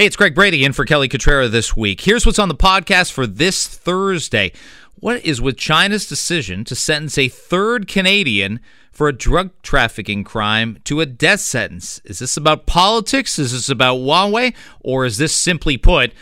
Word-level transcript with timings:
Hey, 0.00 0.06
it's 0.06 0.16
Greg 0.16 0.34
Brady 0.34 0.64
in 0.64 0.72
for 0.72 0.86
Kelly 0.86 1.10
Cutrara 1.10 1.50
this 1.50 1.76
week. 1.76 2.00
Here's 2.00 2.24
what's 2.24 2.38
on 2.38 2.48
the 2.48 2.54
podcast 2.54 3.12
for 3.12 3.26
this 3.26 3.66
Thursday. 3.66 4.50
What 4.94 5.22
is 5.26 5.42
with 5.42 5.58
China's 5.58 6.08
decision 6.08 6.64
to 6.64 6.74
sentence 6.74 7.18
a 7.18 7.28
third 7.28 7.86
Canadian 7.86 8.60
for 8.90 9.08
a 9.08 9.12
drug 9.12 9.50
trafficking 9.60 10.24
crime 10.24 10.78
to 10.84 11.02
a 11.02 11.04
death 11.04 11.40
sentence? 11.40 12.00
Is 12.06 12.20
this 12.20 12.38
about 12.38 12.64
politics? 12.64 13.38
Is 13.38 13.52
this 13.52 13.68
about 13.68 13.98
Huawei? 13.98 14.54
Or 14.80 15.04
is 15.04 15.18
this 15.18 15.36
simply 15.36 15.76
put 15.76 16.14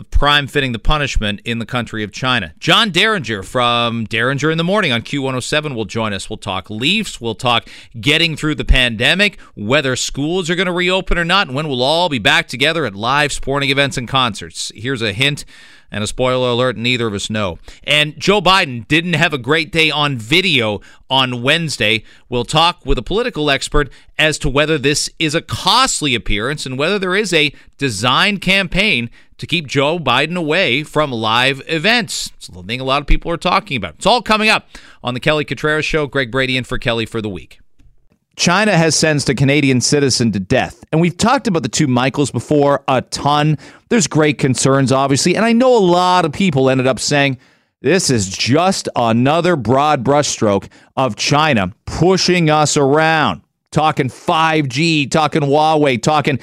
the 0.00 0.04
prime 0.18 0.46
fitting 0.46 0.72
the 0.72 0.78
punishment 0.78 1.42
in 1.44 1.58
the 1.58 1.66
country 1.66 2.02
of 2.02 2.10
China. 2.10 2.54
John 2.58 2.90
Derringer 2.90 3.42
from 3.42 4.04
Derringer 4.04 4.50
in 4.50 4.56
the 4.56 4.64
Morning 4.64 4.92
on 4.92 5.02
Q107 5.02 5.74
will 5.74 5.84
join 5.84 6.14
us. 6.14 6.30
We'll 6.30 6.38
talk 6.38 6.70
Leafs. 6.70 7.20
We'll 7.20 7.34
talk 7.34 7.68
getting 8.00 8.34
through 8.34 8.54
the 8.54 8.64
pandemic, 8.64 9.38
whether 9.54 9.96
schools 9.96 10.48
are 10.48 10.54
going 10.54 10.66
to 10.66 10.72
reopen 10.72 11.18
or 11.18 11.24
not, 11.26 11.48
and 11.48 11.56
when 11.56 11.68
we'll 11.68 11.82
all 11.82 12.08
be 12.08 12.18
back 12.18 12.48
together 12.48 12.86
at 12.86 12.94
live 12.94 13.30
sporting 13.30 13.68
events 13.68 13.98
and 13.98 14.08
concerts. 14.08 14.72
Here's 14.74 15.02
a 15.02 15.12
hint 15.12 15.44
and 15.90 16.04
a 16.04 16.06
spoiler 16.06 16.48
alert, 16.48 16.76
neither 16.76 17.06
of 17.06 17.14
us 17.14 17.30
know. 17.30 17.58
And 17.84 18.18
Joe 18.18 18.40
Biden 18.40 18.86
didn't 18.88 19.14
have 19.14 19.32
a 19.32 19.38
great 19.38 19.72
day 19.72 19.90
on 19.90 20.16
video 20.16 20.80
on 21.08 21.42
Wednesday. 21.42 22.04
We'll 22.28 22.44
talk 22.44 22.84
with 22.86 22.98
a 22.98 23.02
political 23.02 23.50
expert 23.50 23.90
as 24.18 24.38
to 24.38 24.48
whether 24.48 24.78
this 24.78 25.10
is 25.18 25.34
a 25.34 25.42
costly 25.42 26.14
appearance 26.14 26.66
and 26.66 26.78
whether 26.78 26.98
there 26.98 27.16
is 27.16 27.32
a 27.32 27.52
designed 27.78 28.40
campaign 28.40 29.10
to 29.38 29.46
keep 29.46 29.66
Joe 29.66 29.98
Biden 29.98 30.36
away 30.36 30.82
from 30.82 31.10
live 31.10 31.62
events. 31.66 32.30
It's 32.36 32.48
the 32.48 32.62
thing 32.62 32.80
a 32.80 32.84
lot 32.84 33.00
of 33.00 33.06
people 33.06 33.30
are 33.30 33.38
talking 33.38 33.76
about. 33.76 33.94
It's 33.94 34.06
all 34.06 34.22
coming 34.22 34.50
up 34.50 34.68
on 35.02 35.14
the 35.14 35.20
Kelly 35.20 35.44
Cutrara 35.44 35.82
Show. 35.82 36.06
Greg 36.06 36.30
Brady 36.30 36.56
in 36.56 36.64
for 36.64 36.78
Kelly 36.78 37.06
for 37.06 37.22
the 37.22 37.30
week. 37.30 37.60
China 38.40 38.74
has 38.74 38.96
sentenced 38.96 39.28
a 39.28 39.34
Canadian 39.34 39.82
citizen 39.82 40.32
to 40.32 40.40
death. 40.40 40.82
And 40.90 41.00
we've 41.02 41.18
talked 41.18 41.46
about 41.46 41.62
the 41.62 41.68
two 41.68 41.86
Michaels 41.86 42.30
before 42.30 42.82
a 42.88 43.02
ton. 43.02 43.58
There's 43.90 44.06
great 44.06 44.38
concerns, 44.38 44.92
obviously. 44.92 45.36
And 45.36 45.44
I 45.44 45.52
know 45.52 45.76
a 45.76 45.78
lot 45.78 46.24
of 46.24 46.32
people 46.32 46.70
ended 46.70 46.86
up 46.86 46.98
saying, 46.98 47.36
this 47.82 48.08
is 48.08 48.30
just 48.30 48.88
another 48.96 49.56
broad 49.56 50.02
brushstroke 50.02 50.70
of 50.96 51.16
China 51.16 51.74
pushing 51.84 52.48
us 52.48 52.78
around, 52.78 53.42
talking 53.72 54.08
5G, 54.08 55.10
talking 55.10 55.42
Huawei, 55.42 56.02
talking 56.02 56.38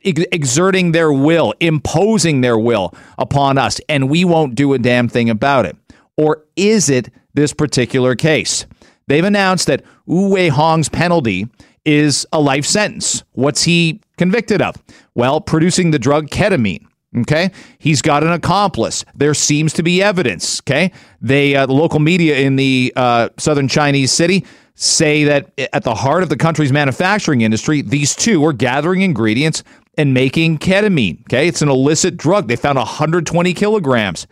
exerting 0.00 0.92
their 0.92 1.12
will, 1.12 1.52
imposing 1.60 2.40
their 2.40 2.58
will 2.58 2.94
upon 3.18 3.58
us, 3.58 3.82
and 3.86 4.08
we 4.08 4.24
won't 4.24 4.54
do 4.54 4.72
a 4.72 4.78
damn 4.78 5.10
thing 5.10 5.28
about 5.28 5.66
it? 5.66 5.76
Or 6.16 6.42
is 6.56 6.88
it 6.88 7.10
this 7.34 7.52
particular 7.52 8.14
case? 8.14 8.64
They've 9.06 9.24
announced 9.24 9.66
that 9.66 9.82
Wu 10.06 10.30
Wei 10.30 10.48
Hong's 10.48 10.88
penalty 10.88 11.48
is 11.84 12.26
a 12.32 12.40
life 12.40 12.64
sentence. 12.64 13.24
What's 13.32 13.64
he 13.64 14.00
convicted 14.16 14.62
of? 14.62 14.76
Well, 15.14 15.40
producing 15.40 15.90
the 15.90 15.98
drug 15.98 16.28
ketamine. 16.28 16.86
Okay, 17.18 17.50
he's 17.78 18.00
got 18.00 18.22
an 18.24 18.32
accomplice. 18.32 19.04
There 19.14 19.34
seems 19.34 19.74
to 19.74 19.82
be 19.82 20.02
evidence. 20.02 20.60
Okay, 20.60 20.92
they 21.20 21.54
uh, 21.54 21.66
the 21.66 21.74
local 21.74 22.00
media 22.00 22.38
in 22.38 22.56
the 22.56 22.90
uh, 22.96 23.28
southern 23.36 23.68
Chinese 23.68 24.10
city 24.10 24.46
say 24.76 25.24
that 25.24 25.52
at 25.74 25.84
the 25.84 25.94
heart 25.94 26.22
of 26.22 26.30
the 26.30 26.38
country's 26.38 26.72
manufacturing 26.72 27.42
industry, 27.42 27.82
these 27.82 28.16
two 28.16 28.40
were 28.40 28.54
gathering 28.54 29.02
ingredients 29.02 29.62
and 29.98 30.14
making 30.14 30.58
ketamine. 30.58 31.20
Okay, 31.22 31.48
it's 31.48 31.60
an 31.60 31.68
illicit 31.68 32.16
drug. 32.16 32.48
They 32.48 32.56
found 32.56 32.78
120 32.78 33.52
kilograms. 33.52 34.26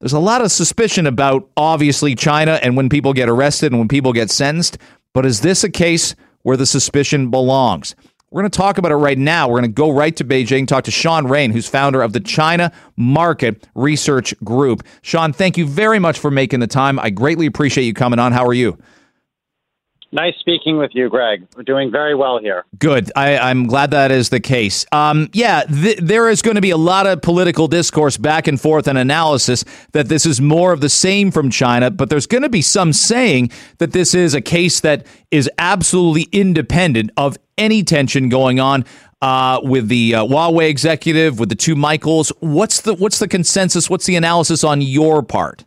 There's 0.00 0.12
a 0.12 0.20
lot 0.20 0.42
of 0.42 0.52
suspicion 0.52 1.08
about 1.08 1.48
obviously 1.56 2.14
China 2.14 2.60
and 2.62 2.76
when 2.76 2.88
people 2.88 3.12
get 3.12 3.28
arrested 3.28 3.72
and 3.72 3.80
when 3.80 3.88
people 3.88 4.12
get 4.12 4.30
sentenced. 4.30 4.78
But 5.12 5.26
is 5.26 5.40
this 5.40 5.64
a 5.64 5.70
case 5.70 6.14
where 6.42 6.56
the 6.56 6.66
suspicion 6.66 7.30
belongs? 7.30 7.96
We're 8.30 8.42
going 8.42 8.50
to 8.50 8.56
talk 8.56 8.78
about 8.78 8.92
it 8.92 8.96
right 8.96 9.18
now. 9.18 9.48
We're 9.48 9.60
going 9.60 9.64
to 9.64 9.68
go 9.68 9.90
right 9.90 10.14
to 10.16 10.24
Beijing, 10.24 10.68
talk 10.68 10.84
to 10.84 10.92
Sean 10.92 11.26
Rein, 11.26 11.50
who's 11.50 11.66
founder 11.66 12.00
of 12.02 12.12
the 12.12 12.20
China 12.20 12.70
Market 12.96 13.66
Research 13.74 14.34
Group. 14.44 14.84
Sean, 15.02 15.32
thank 15.32 15.56
you 15.56 15.66
very 15.66 15.98
much 15.98 16.18
for 16.18 16.30
making 16.30 16.60
the 16.60 16.66
time. 16.68 17.00
I 17.00 17.10
greatly 17.10 17.46
appreciate 17.46 17.84
you 17.84 17.94
coming 17.94 18.20
on. 18.20 18.30
How 18.32 18.46
are 18.46 18.54
you? 18.54 18.78
Nice 20.10 20.34
speaking 20.40 20.78
with 20.78 20.92
you, 20.94 21.10
Greg. 21.10 21.46
We're 21.54 21.64
doing 21.64 21.90
very 21.90 22.14
well 22.14 22.38
here. 22.38 22.64
Good. 22.78 23.12
I, 23.14 23.50
am 23.50 23.66
glad 23.66 23.90
that 23.90 24.10
is 24.10 24.30
the 24.30 24.40
case. 24.40 24.86
Um, 24.90 25.28
yeah, 25.34 25.64
th- 25.64 25.98
there 25.98 26.30
is 26.30 26.40
going 26.40 26.54
to 26.54 26.62
be 26.62 26.70
a 26.70 26.78
lot 26.78 27.06
of 27.06 27.20
political 27.20 27.68
discourse 27.68 28.16
back 28.16 28.46
and 28.46 28.58
forth 28.58 28.88
and 28.88 28.96
analysis 28.96 29.66
that 29.92 30.08
this 30.08 30.24
is 30.24 30.40
more 30.40 30.72
of 30.72 30.80
the 30.80 30.88
same 30.88 31.30
from 31.30 31.50
China, 31.50 31.90
but 31.90 32.08
there's 32.08 32.26
going 32.26 32.42
to 32.42 32.48
be 32.48 32.62
some 32.62 32.94
saying 32.94 33.50
that 33.78 33.92
this 33.92 34.14
is 34.14 34.32
a 34.32 34.40
case 34.40 34.80
that 34.80 35.04
is 35.30 35.50
absolutely 35.58 36.22
independent 36.32 37.10
of 37.18 37.36
any 37.58 37.82
tension 37.82 38.30
going 38.30 38.58
on. 38.60 38.86
Uh, 39.20 39.60
with 39.64 39.88
the 39.88 40.14
uh, 40.14 40.24
Huawei 40.24 40.68
executive, 40.68 41.40
with 41.40 41.48
the 41.48 41.56
two 41.56 41.74
Michaels, 41.74 42.30
what's 42.38 42.82
the 42.82 42.94
what's 42.94 43.18
the 43.18 43.26
consensus? 43.26 43.90
What's 43.90 44.06
the 44.06 44.14
analysis 44.14 44.62
on 44.62 44.80
your 44.80 45.24
part? 45.24 45.64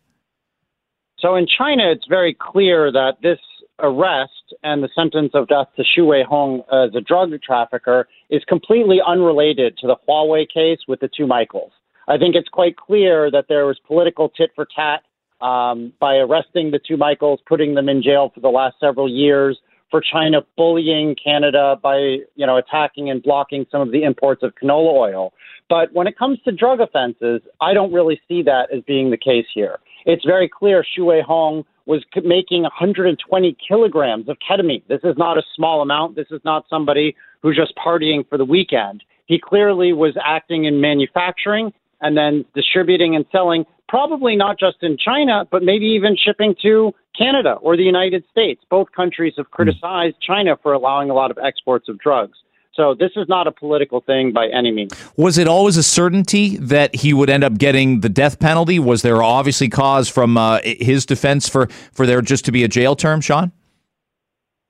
So 1.19 1.35
in 1.35 1.47
China, 1.47 1.91
it's 1.91 2.07
very 2.07 2.34
clear 2.34 2.94
that 2.94 3.18
this 3.22 3.40
arrest 3.81 4.53
and 4.64 4.84
the 4.84 4.90
sentence 4.96 5.31
of 5.34 5.47
death 5.47 5.68
to 5.75 5.84
Xu 5.84 6.06
Weihong 6.06 6.64
as 6.72 6.96
a 6.96 7.02
drug 7.02 7.31
trafficker 7.42 8.08
is 8.30 8.44
completely 8.47 9.00
unrelated 9.06 9.78
to 9.80 9.88
the 9.88 9.96
Huawei 10.08 10.46
case 10.52 10.80
with 10.88 11.00
the 11.00 11.09
two 11.16 11.28
Michaels. 11.28 11.72
I 12.08 12.18
think 12.18 12.36
it's 12.36 12.50
quite 12.50 12.78
clear 12.78 13.30
that 13.31 13.46
there 13.47 13.66
was 13.66 13.80
political 13.88 14.30
tit 14.30 14.52
for 14.56 14.68
tat 14.75 15.03
um, 15.42 15.94
by 16.00 16.16
arresting 16.16 16.72
the 16.72 16.80
two 16.80 16.97
Michaels, 16.97 17.40
putting 17.47 17.75
them 17.75 17.90
in 17.90 18.03
jail 18.03 18.31
for 18.34 18.42
the 18.42 18.50
last 18.50 18.75
several 18.80 19.09
years, 19.09 19.58
for 19.90 20.02
China 20.02 20.42
bullying 20.56 21.16
Canada 21.22 21.78
by 21.81 21.98
you 22.36 22.46
know 22.46 22.58
attacking 22.58 23.09
and 23.09 23.22
blocking 23.22 23.66
some 23.72 23.81
of 23.81 23.92
the 23.92 24.03
imports 24.03 24.42
of 24.42 24.53
canola 24.62 24.94
oil. 24.94 25.34
But 25.69 25.94
when 25.94 26.08
it 26.08 26.18
comes 26.18 26.40
to 26.46 26.52
drug 26.52 26.80
offenses, 26.80 27.42
I 27.59 27.74
don't 27.74 27.94
really 27.94 28.19
see 28.28 28.42
that 28.44 28.69
as 28.74 28.81
being 28.84 29.12
the 29.12 29.18
case 29.18 29.46
here. 29.53 29.80
It's 30.06 30.25
very 30.25 30.50
clear 30.50 30.84
Xu 30.97 31.23
Hong 31.23 31.63
was 31.85 32.03
making 32.23 32.63
120 32.63 33.57
kilograms 33.67 34.29
of 34.29 34.38
ketamine. 34.39 34.84
This 34.88 35.01
is 35.03 35.16
not 35.17 35.38
a 35.38 35.44
small 35.56 35.81
amount. 35.81 36.16
This 36.16 36.28
is 36.31 36.41
not 36.45 36.66
somebody 36.69 37.16
who's 37.41 37.56
just 37.56 37.73
partying 37.75 38.28
for 38.29 38.38
the 38.38 38.45
weekend. 38.45 39.03
He 39.25 39.39
clearly 39.39 39.94
was 39.94 40.16
acting 40.23 40.66
in 40.66 40.81
manufacturing 40.81 41.73
and 42.01 42.17
then 42.17 42.45
distributing 42.56 43.16
and 43.16 43.25
selling, 43.31 43.66
probably 43.88 44.35
not 44.35 44.59
just 44.59 44.78
in 44.81 44.97
China, 44.97 45.45
but 45.51 45.63
maybe 45.63 45.85
even 45.85 46.16
shipping 46.18 46.56
to 46.62 46.94
Canada 47.18 47.53
or 47.62 47.78
the 47.78 47.83
United 47.83 48.23
States. 48.31 48.62
Both 48.69 48.91
countries 48.95 49.33
have 49.38 49.47
hmm. 49.47 49.56
criticized 49.56 50.16
China 50.22 50.57
for 50.62 50.73
allowing 50.73 51.09
a 51.09 51.13
lot 51.13 51.31
of 51.31 51.38
exports 51.38 51.89
of 51.89 52.00
drugs. 52.00 52.38
So 52.74 52.96
this 52.98 53.12
is 53.18 53.28
not 53.28 53.48
a 53.48 53.52
political 53.52 54.00
thing 54.00 54.32
by 54.32 54.48
any 54.48 54.72
means. 54.72 54.94
Was 55.18 55.38
it 55.38 55.48
always 55.48 55.76
a 55.76 55.84
certainty 55.84 56.56
that 56.58 56.96
he 56.96 57.14
would 57.14 57.30
end 57.30 57.44
up 57.44 57.58
getting 57.58 58.00
the 58.00 58.08
death 58.08 58.40
penalty? 58.40 58.80
Was 58.80 59.02
there 59.02 59.22
obviously 59.22 59.68
cause 59.68 60.08
from 60.08 60.38
uh, 60.38 60.59
his 60.64 61.06
defense 61.06 61.50
for, 61.50 61.68
for 61.92 62.06
there 62.06 62.22
just 62.22 62.46
to 62.46 62.52
be 62.52 62.64
a 62.64 62.70
jail 62.70 62.96
term, 62.96 63.20
Sean? 63.20 63.52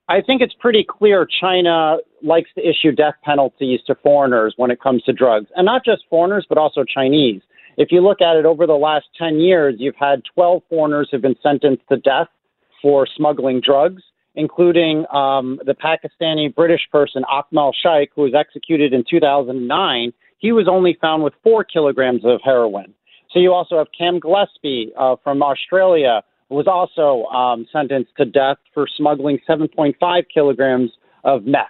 I 0.09 0.19
think 0.21 0.41
it's 0.41 0.55
pretty 0.59 0.83
clear 0.83 1.27
China 1.39 1.97
likes 2.23 2.49
to 2.55 2.67
issue 2.67 2.91
death 2.91 3.13
penalties 3.23 3.79
to 3.87 3.95
foreigners 3.95 4.55
when 4.57 4.71
it 4.71 4.81
comes 4.81 5.03
to 5.03 5.13
drugs, 5.13 5.47
and 5.55 5.65
not 5.65 5.85
just 5.85 6.03
foreigners, 6.09 6.45
but 6.49 6.57
also 6.57 6.83
Chinese. 6.83 7.41
If 7.77 7.91
you 7.91 8.01
look 8.01 8.19
at 8.19 8.35
it 8.35 8.45
over 8.45 8.67
the 8.67 8.73
last 8.73 9.05
10 9.17 9.39
years, 9.39 9.75
you've 9.77 9.95
had 9.95 10.23
12 10.33 10.63
foreigners 10.69 11.07
who've 11.09 11.21
been 11.21 11.37
sentenced 11.41 11.83
to 11.89 11.97
death 11.97 12.27
for 12.81 13.07
smuggling 13.15 13.61
drugs 13.61 14.03
including 14.35 15.05
um, 15.13 15.59
the 15.65 15.73
Pakistani 15.73 16.53
British 16.53 16.87
person 16.91 17.23
Akmal 17.23 17.73
Shaikh, 17.73 18.11
who 18.15 18.23
was 18.23 18.33
executed 18.33 18.93
in 18.93 19.03
2009. 19.09 20.13
He 20.37 20.51
was 20.51 20.67
only 20.67 20.97
found 20.99 21.23
with 21.23 21.33
four 21.43 21.63
kilograms 21.63 22.21
of 22.23 22.39
heroin. 22.43 22.93
So 23.31 23.39
you 23.39 23.53
also 23.53 23.77
have 23.77 23.87
Cam 23.97 24.19
Gillespie 24.19 24.91
uh, 24.97 25.15
from 25.23 25.41
Australia, 25.41 26.23
who 26.49 26.55
was 26.55 26.67
also 26.67 27.25
um, 27.29 27.65
sentenced 27.71 28.11
to 28.17 28.25
death 28.25 28.57
for 28.73 28.87
smuggling 28.97 29.39
7.5 29.47 30.23
kilograms 30.33 30.91
of 31.23 31.45
meth. 31.45 31.67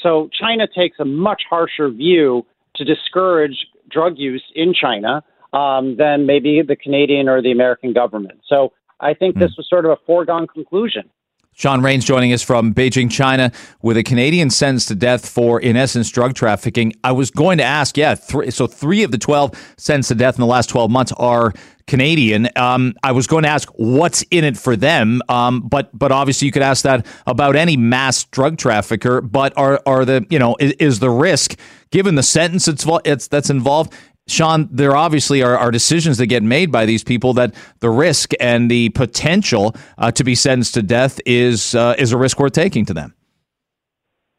So 0.00 0.28
China 0.38 0.66
takes 0.66 0.98
a 0.98 1.04
much 1.04 1.42
harsher 1.48 1.88
view 1.88 2.44
to 2.76 2.84
discourage 2.84 3.66
drug 3.90 4.14
use 4.18 4.42
in 4.54 4.74
China 4.74 5.22
um, 5.52 5.96
than 5.96 6.26
maybe 6.26 6.62
the 6.66 6.76
Canadian 6.76 7.28
or 7.28 7.40
the 7.40 7.52
American 7.52 7.92
government. 7.92 8.40
So 8.48 8.72
I 9.00 9.14
think 9.14 9.36
this 9.36 9.52
hmm. 9.52 9.58
was 9.58 9.68
sort 9.68 9.84
of 9.84 9.92
a 9.92 9.96
foregone 10.06 10.46
conclusion. 10.46 11.10
Sean 11.54 11.82
Rein's 11.82 12.04
joining 12.04 12.32
us 12.32 12.42
from 12.42 12.74
Beijing, 12.74 13.10
China, 13.10 13.52
with 13.80 13.96
a 13.96 14.02
Canadian 14.02 14.50
sentenced 14.50 14.88
to 14.88 14.96
death 14.96 15.28
for, 15.28 15.60
in 15.60 15.76
essence, 15.76 16.10
drug 16.10 16.34
trafficking. 16.34 16.92
I 17.04 17.12
was 17.12 17.30
going 17.30 17.58
to 17.58 17.64
ask, 17.64 17.96
yeah, 17.96 18.16
three, 18.16 18.50
so 18.50 18.66
three 18.66 19.04
of 19.04 19.12
the 19.12 19.18
12 19.18 19.74
sentenced 19.76 20.08
to 20.08 20.16
death 20.16 20.34
in 20.34 20.40
the 20.40 20.48
last 20.48 20.68
12 20.68 20.90
months 20.90 21.12
are 21.12 21.52
Canadian. 21.86 22.48
Um, 22.56 22.94
I 23.04 23.12
was 23.12 23.28
going 23.28 23.44
to 23.44 23.48
ask 23.48 23.68
what's 23.76 24.22
in 24.30 24.42
it 24.42 24.56
for 24.56 24.74
them, 24.74 25.22
um, 25.28 25.60
but 25.60 25.96
but 25.96 26.10
obviously 26.10 26.46
you 26.46 26.52
could 26.52 26.62
ask 26.62 26.82
that 26.84 27.06
about 27.26 27.56
any 27.56 27.76
mass 27.76 28.24
drug 28.24 28.56
trafficker. 28.56 29.20
But 29.20 29.52
are 29.56 29.80
are 29.84 30.04
the 30.04 30.26
you 30.30 30.38
know 30.38 30.56
is, 30.58 30.72
is 30.72 30.98
the 31.00 31.10
risk 31.10 31.58
given 31.90 32.14
the 32.14 32.22
sentence 32.22 32.66
it's, 32.68 32.86
it's 33.04 33.28
that's 33.28 33.50
involved 33.50 33.92
Sean, 34.26 34.68
there 34.72 34.96
obviously 34.96 35.42
are, 35.42 35.56
are, 35.56 35.70
decisions 35.70 36.16
that 36.16 36.26
get 36.26 36.42
made 36.42 36.72
by 36.72 36.86
these 36.86 37.04
people 37.04 37.34
that 37.34 37.54
the 37.80 37.90
risk 37.90 38.32
and 38.40 38.70
the 38.70 38.88
potential 38.90 39.76
uh, 39.98 40.10
to 40.12 40.24
be 40.24 40.34
sentenced 40.34 40.74
to 40.74 40.82
death 40.82 41.20
is 41.26 41.74
uh, 41.74 41.94
is 41.98 42.12
a 42.12 42.16
risk 42.16 42.40
worth 42.40 42.52
taking 42.52 42.86
to 42.86 42.94
them. 42.94 43.14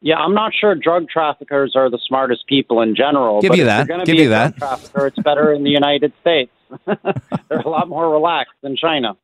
Yeah, 0.02 0.18
I'm 0.18 0.34
not 0.34 0.54
sure 0.60 0.76
drug 0.76 1.08
traffickers 1.10 1.76
are 1.76 1.90
the 1.90 2.00
smartest 2.08 2.48
people 2.48 2.82
in 2.82 2.96
general. 2.96 3.42
Give 3.42 3.50
but 3.50 3.58
you 3.58 3.66
that. 3.66 3.88
Give 3.88 4.06
be 4.06 4.24
you 4.24 4.30
that. 4.30 4.56
Drug 4.56 4.70
trafficker, 4.80 5.08
it's 5.08 5.20
better 5.20 5.54
in 5.54 5.64
the 5.64 5.70
United 5.70 6.14
States. 6.22 6.52
They're 6.86 7.60
a 7.60 7.70
lot 7.70 7.88
more 7.88 8.10
relaxed 8.10 8.54
than 8.62 8.76
China. 8.76 9.18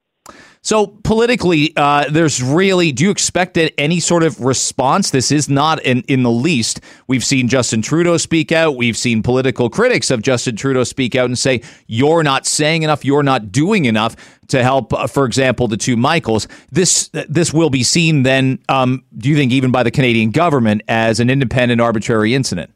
So 0.63 0.85
politically, 0.85 1.73
uh, 1.75 2.05
there's 2.11 2.41
really. 2.41 2.91
Do 2.91 3.03
you 3.03 3.09
expect 3.09 3.57
any 3.79 3.99
sort 3.99 4.21
of 4.21 4.39
response? 4.41 5.09
This 5.09 5.31
is 5.31 5.49
not 5.49 5.81
in, 5.83 6.01
in 6.01 6.21
the 6.21 6.29
least. 6.29 6.81
We've 7.07 7.23
seen 7.23 7.47
Justin 7.47 7.81
Trudeau 7.81 8.17
speak 8.17 8.51
out. 8.51 8.75
We've 8.75 8.95
seen 8.95 9.23
political 9.23 9.71
critics 9.71 10.11
of 10.11 10.21
Justin 10.21 10.55
Trudeau 10.55 10.83
speak 10.83 11.15
out 11.15 11.25
and 11.25 11.37
say, 11.37 11.61
"You're 11.87 12.21
not 12.21 12.45
saying 12.45 12.83
enough. 12.83 13.03
You're 13.03 13.23
not 13.23 13.51
doing 13.51 13.85
enough 13.85 14.15
to 14.49 14.61
help." 14.61 14.93
Uh, 14.93 15.07
for 15.07 15.25
example, 15.25 15.67
the 15.67 15.77
two 15.77 15.97
Michaels. 15.97 16.47
This 16.71 17.09
this 17.11 17.51
will 17.51 17.71
be 17.71 17.81
seen 17.81 18.21
then. 18.21 18.59
Um, 18.69 19.03
do 19.17 19.29
you 19.29 19.35
think 19.35 19.51
even 19.51 19.71
by 19.71 19.81
the 19.81 19.91
Canadian 19.91 20.29
government 20.29 20.83
as 20.87 21.19
an 21.19 21.31
independent, 21.31 21.81
arbitrary 21.81 22.35
incident? 22.35 22.71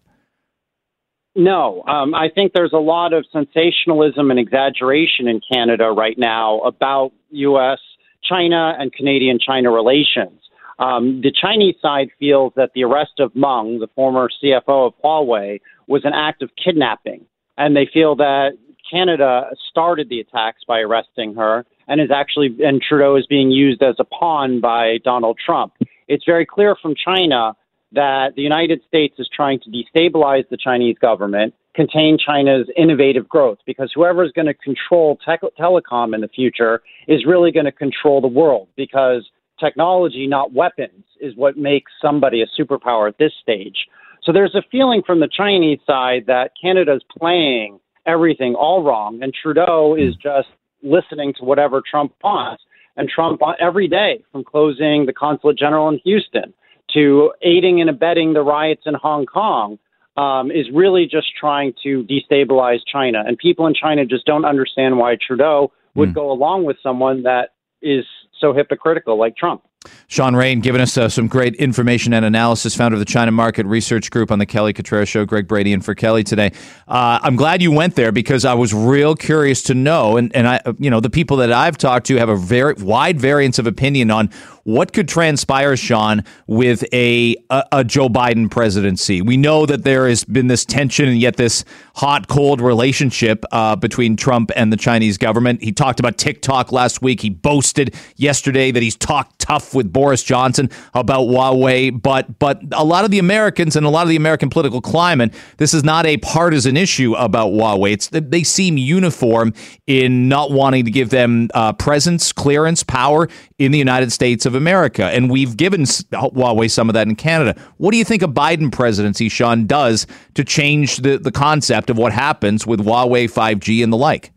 No, 1.35 1.83
um, 1.87 2.15
I 2.15 2.29
think 2.33 2.53
there's 2.53 2.73
a 2.73 2.77
lot 2.77 3.11
of 3.11 3.25
sensationalism 3.31 4.31
and 4.31 4.39
exaggeration 4.39 5.27
in 5.27 5.41
Canada 5.51 5.91
right 5.91 6.17
now 6.17 6.59
about 6.61 7.11
U.S., 7.31 7.79
China, 8.23 8.73
and 8.79 8.93
Canadian 8.93 9.37
China 9.45 9.69
relations. 9.69 10.39
Um, 10.79 11.21
the 11.21 11.31
Chinese 11.31 11.75
side 11.81 12.09
feels 12.19 12.53
that 12.55 12.71
the 12.73 12.83
arrest 12.83 13.19
of 13.19 13.35
Meng, 13.35 13.79
the 13.79 13.87
former 13.95 14.29
CFO 14.41 14.87
of 14.87 14.93
Huawei, 15.03 15.59
was 15.87 16.03
an 16.05 16.13
act 16.13 16.41
of 16.41 16.49
kidnapping. 16.61 17.25
And 17.57 17.75
they 17.75 17.87
feel 17.91 18.15
that 18.15 18.51
Canada 18.89 19.49
started 19.69 20.09
the 20.09 20.19
attacks 20.19 20.63
by 20.67 20.79
arresting 20.79 21.35
her 21.35 21.65
and 21.87 22.01
is 22.01 22.11
actually, 22.13 22.55
and 22.59 22.81
Trudeau 22.81 23.15
is 23.15 23.25
being 23.27 23.51
used 23.51 23.81
as 23.83 23.95
a 23.99 24.03
pawn 24.03 24.59
by 24.59 24.99
Donald 25.03 25.37
Trump. 25.43 25.73
It's 26.07 26.25
very 26.25 26.45
clear 26.45 26.75
from 26.81 26.95
China 26.95 27.55
that 27.91 28.35
the 28.35 28.41
United 28.41 28.81
States 28.87 29.15
is 29.19 29.29
trying 29.33 29.59
to 29.61 29.69
destabilize 29.69 30.47
the 30.49 30.57
Chinese 30.57 30.97
government, 30.99 31.53
contain 31.73 32.17
China's 32.17 32.67
innovative 32.77 33.27
growth, 33.27 33.59
because 33.65 33.91
whoever 33.93 34.23
is 34.23 34.31
going 34.31 34.47
to 34.47 34.53
control 34.53 35.17
tech- 35.25 35.41
telecom 35.59 36.13
in 36.13 36.21
the 36.21 36.27
future 36.27 36.81
is 37.07 37.25
really 37.25 37.51
going 37.51 37.65
to 37.65 37.71
control 37.71 38.21
the 38.21 38.27
world, 38.27 38.67
because 38.75 39.29
technology, 39.59 40.27
not 40.27 40.53
weapons, 40.53 41.03
is 41.19 41.35
what 41.35 41.57
makes 41.57 41.91
somebody 42.01 42.41
a 42.41 42.61
superpower 42.61 43.07
at 43.07 43.17
this 43.17 43.31
stage. 43.41 43.87
So 44.23 44.31
there's 44.31 44.55
a 44.55 44.63
feeling 44.71 45.03
from 45.05 45.19
the 45.19 45.29
Chinese 45.31 45.79
side 45.85 46.25
that 46.27 46.51
Canada's 46.59 47.03
playing 47.17 47.79
everything 48.05 48.55
all 48.55 48.83
wrong, 48.83 49.19
and 49.21 49.33
Trudeau 49.33 49.95
is 49.97 50.15
hmm. 50.15 50.21
just 50.21 50.47
listening 50.83 51.33
to 51.39 51.45
whatever 51.45 51.81
Trump 51.89 52.13
wants. 52.23 52.63
And 52.97 53.09
Trump, 53.09 53.41
every 53.59 53.89
day, 53.89 54.23
from 54.31 54.45
closing 54.45 55.05
the 55.05 55.11
consulate 55.11 55.57
general 55.57 55.89
in 55.89 55.99
Houston 56.05 56.53
to 56.95 57.31
aiding 57.43 57.79
and 57.81 57.89
abetting 57.89 58.33
the 58.33 58.41
riots 58.41 58.83
in 58.85 58.95
Hong 58.95 59.25
Kong 59.27 59.77
um, 60.17 60.49
is 60.49 60.65
really 60.73 61.05
just 61.05 61.27
trying 61.39 61.73
to 61.83 62.03
destabilize 62.05 62.79
China. 62.91 63.23
And 63.27 63.37
people 63.37 63.67
in 63.67 63.73
China 63.73 64.05
just 64.05 64.25
don't 64.25 64.45
understand 64.45 64.97
why 64.97 65.17
Trudeau 65.21 65.71
would 65.93 66.09
Mm. 66.09 66.15
go 66.15 66.31
along 66.31 66.63
with 66.63 66.77
someone 66.81 67.23
that 67.23 67.51
is 67.81 68.05
so 68.39 68.53
hypocritical 68.53 69.17
like 69.17 69.35
Trump. 69.37 69.61
Sean 70.07 70.35
Rein 70.35 70.59
giving 70.59 70.81
us 70.81 70.97
uh, 70.97 71.09
some 71.09 71.27
great 71.27 71.55
information 71.55 72.13
and 72.13 72.25
analysis, 72.25 72.75
founder 72.75 72.95
of 72.95 72.99
the 72.99 73.05
China 73.05 73.31
Market 73.31 73.65
Research 73.65 74.11
Group 74.11 74.31
on 74.31 74.39
the 74.39 74.45
Kelly 74.45 74.73
Cutrara 74.73 75.07
Show. 75.07 75.25
Greg 75.25 75.47
Brady 75.47 75.73
and 75.73 75.83
for 75.83 75.95
Kelly 75.95 76.23
today. 76.23 76.51
Uh, 76.87 77.19
I'm 77.21 77.35
glad 77.35 77.61
you 77.61 77.71
went 77.71 77.95
there 77.95 78.11
because 78.11 78.45
I 78.45 78.53
was 78.53 78.73
real 78.73 79.15
curious 79.15 79.63
to 79.63 79.73
know, 79.73 80.17
and, 80.17 80.35
and 80.35 80.47
I, 80.47 80.61
you 80.79 80.89
know, 80.89 80.99
the 80.99 81.09
people 81.09 81.37
that 81.37 81.51
I've 81.51 81.77
talked 81.77 82.07
to 82.07 82.17
have 82.17 82.29
a 82.29 82.35
very 82.35 82.73
wide 82.75 83.19
variance 83.19 83.59
of 83.59 83.67
opinion 83.67 84.11
on 84.11 84.29
what 84.63 84.93
could 84.93 85.07
transpire, 85.07 85.77
Sean, 85.77 86.23
with 86.47 86.83
a, 86.91 87.35
a, 87.51 87.63
a 87.71 87.83
Joe 87.83 88.09
Biden 88.09 88.49
presidency. 88.49 89.21
We 89.21 89.37
know 89.37 89.67
that 89.67 89.83
there 89.83 90.07
has 90.07 90.23
been 90.23 90.47
this 90.47 90.65
tension 90.65 91.07
and 91.07 91.19
yet 91.19 91.37
this 91.37 91.63
hot 91.95 92.27
cold 92.27 92.61
relationship 92.61 93.45
uh, 93.51 93.75
between 93.75 94.15
Trump 94.15 94.51
and 94.55 94.73
the 94.73 94.77
Chinese 94.77 95.19
government. 95.19 95.61
He 95.61 95.71
talked 95.71 95.99
about 95.99 96.17
TikTok 96.17 96.71
last 96.71 97.01
week. 97.01 97.21
He 97.21 97.29
boasted 97.29 97.93
yesterday 98.15 98.71
that 98.71 98.81
he's 98.81 98.95
talked 98.95 99.34
tough 99.45 99.75
with 99.75 99.93
Boris 99.93 100.23
Johnson 100.23 100.69
about 100.93 101.27
Huawei, 101.27 102.01
but 102.01 102.39
but 102.39 102.61
a 102.71 102.83
lot 102.83 103.05
of 103.05 103.11
the 103.11 103.19
Americans 103.19 103.75
and 103.75 103.85
a 103.85 103.89
lot 103.89 104.03
of 104.03 104.09
the 104.09 104.15
American 104.15 104.49
political 104.49 104.81
climate, 104.81 105.33
this 105.57 105.73
is 105.73 105.83
not 105.83 106.05
a 106.05 106.17
partisan 106.17 106.75
issue 106.75 107.13
about 107.13 107.51
Huawei. 107.51 107.91
It's 107.93 108.09
they 108.09 108.43
seem 108.43 108.77
uniform 108.77 109.53
in 109.85 110.27
not 110.27 110.51
wanting 110.51 110.85
to 110.85 110.91
give 110.91 111.11
them 111.11 111.49
uh, 111.53 111.73
presence, 111.73 112.31
clearance, 112.31 112.83
power 112.83 113.29
in 113.59 113.71
the 113.71 113.77
United 113.77 114.11
States 114.11 114.45
of 114.45 114.55
America, 114.55 115.05
and 115.05 115.29
we've 115.29 115.55
given 115.55 115.83
Huawei 115.83 116.69
some 116.69 116.89
of 116.89 116.93
that 116.93 117.07
in 117.07 117.15
Canada. 117.15 117.59
What 117.77 117.91
do 117.91 117.97
you 117.97 118.05
think 118.05 118.23
a 118.23 118.27
Biden 118.27 118.71
presidency, 118.71 119.29
Sean, 119.29 119.67
does 119.67 120.07
to 120.33 120.43
change 120.43 120.97
the 120.97 121.17
the 121.17 121.31
concept 121.31 121.89
of 121.89 121.97
what 121.97 122.11
happens 122.11 122.65
with 122.65 122.79
Huawei 122.79 123.31
5G 123.31 123.83
and 123.83 123.93
the 123.93 123.97
like? 123.97 124.31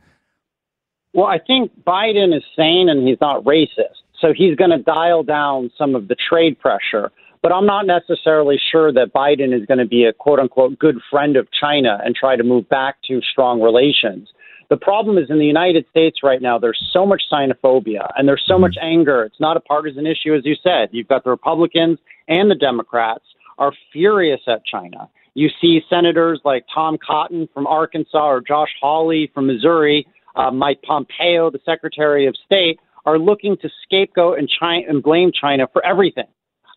Well, 1.15 1.27
I 1.27 1.39
think 1.39 1.73
Biden 1.85 2.37
is 2.37 2.43
sane 2.55 2.89
and 2.89 3.09
he's 3.09 3.21
not 3.21 3.43
racist. 3.45 4.03
So 4.21 4.33
he's 4.35 4.57
going 4.57 4.71
to 4.71 4.79
dial 4.79 5.23
down 5.23 5.71
some 5.79 5.95
of 5.95 6.09
the 6.09 6.17
trade 6.17 6.59
pressure. 6.59 7.11
But 7.43 7.53
I'm 7.53 7.67
not 7.67 7.87
necessarily 7.87 8.59
sure 8.71 8.93
that 8.93 9.13
Biden 9.15 9.59
is 9.59 9.65
going 9.67 9.79
to 9.79 9.87
be 9.87 10.05
a 10.05 10.13
quote 10.13 10.41
unquote 10.41 10.79
good 10.79 10.97
friend 11.11 11.37
of 11.37 11.47
China 11.53 11.99
and 12.05 12.15
try 12.15 12.37
to 12.37 12.43
move 12.43 12.69
back 12.69 12.97
to 13.09 13.21
strong 13.21 13.61
relations. 13.61 14.29
The 14.71 14.77
problem 14.77 15.17
is 15.17 15.31
in 15.31 15.39
the 15.39 15.47
United 15.47 15.87
States 15.89 16.19
right 16.23 16.43
now, 16.43 16.59
there's 16.59 16.91
so 16.93 17.07
much 17.07 17.23
xenophobia 17.33 18.11
and 18.17 18.29
there's 18.29 18.45
so 18.47 18.59
much 18.59 18.77
anger. 18.83 19.25
It's 19.25 19.41
not 19.41 19.57
a 19.57 19.61
partisan 19.61 20.07
issue, 20.07 20.35
as 20.35 20.45
you 20.45 20.57
said. 20.63 20.91
You've 20.93 21.09
got 21.09 21.25
the 21.25 21.31
Republicans 21.31 21.99
and 22.27 22.51
the 22.51 22.55
Democrats 22.55 23.25
are 23.57 23.73
furious 23.93 24.41
at 24.47 24.65
China. 24.67 25.09
You 25.35 25.49
see 25.61 25.81
senators 25.89 26.41
like 26.45 26.67
Tom 26.75 26.99
Cotton 27.05 27.49
from 27.55 27.67
Arkansas 27.67 28.29
or 28.29 28.41
Josh 28.41 28.71
Hawley 28.81 29.31
from 29.33 29.47
Missouri, 29.47 30.07
uh, 30.37 30.51
Mike 30.51 30.83
Pompeo, 30.83 31.51
the 31.51 31.61
Secretary 31.65 32.27
of 32.27 32.35
State, 32.45 32.79
are 33.05 33.19
looking 33.19 33.57
to 33.63 33.69
scapegoat 33.83 34.39
and, 34.39 34.49
China, 34.49 34.85
and 34.89 35.03
blame 35.03 35.31
China 35.33 35.67
for 35.73 35.85
everything. 35.85 36.27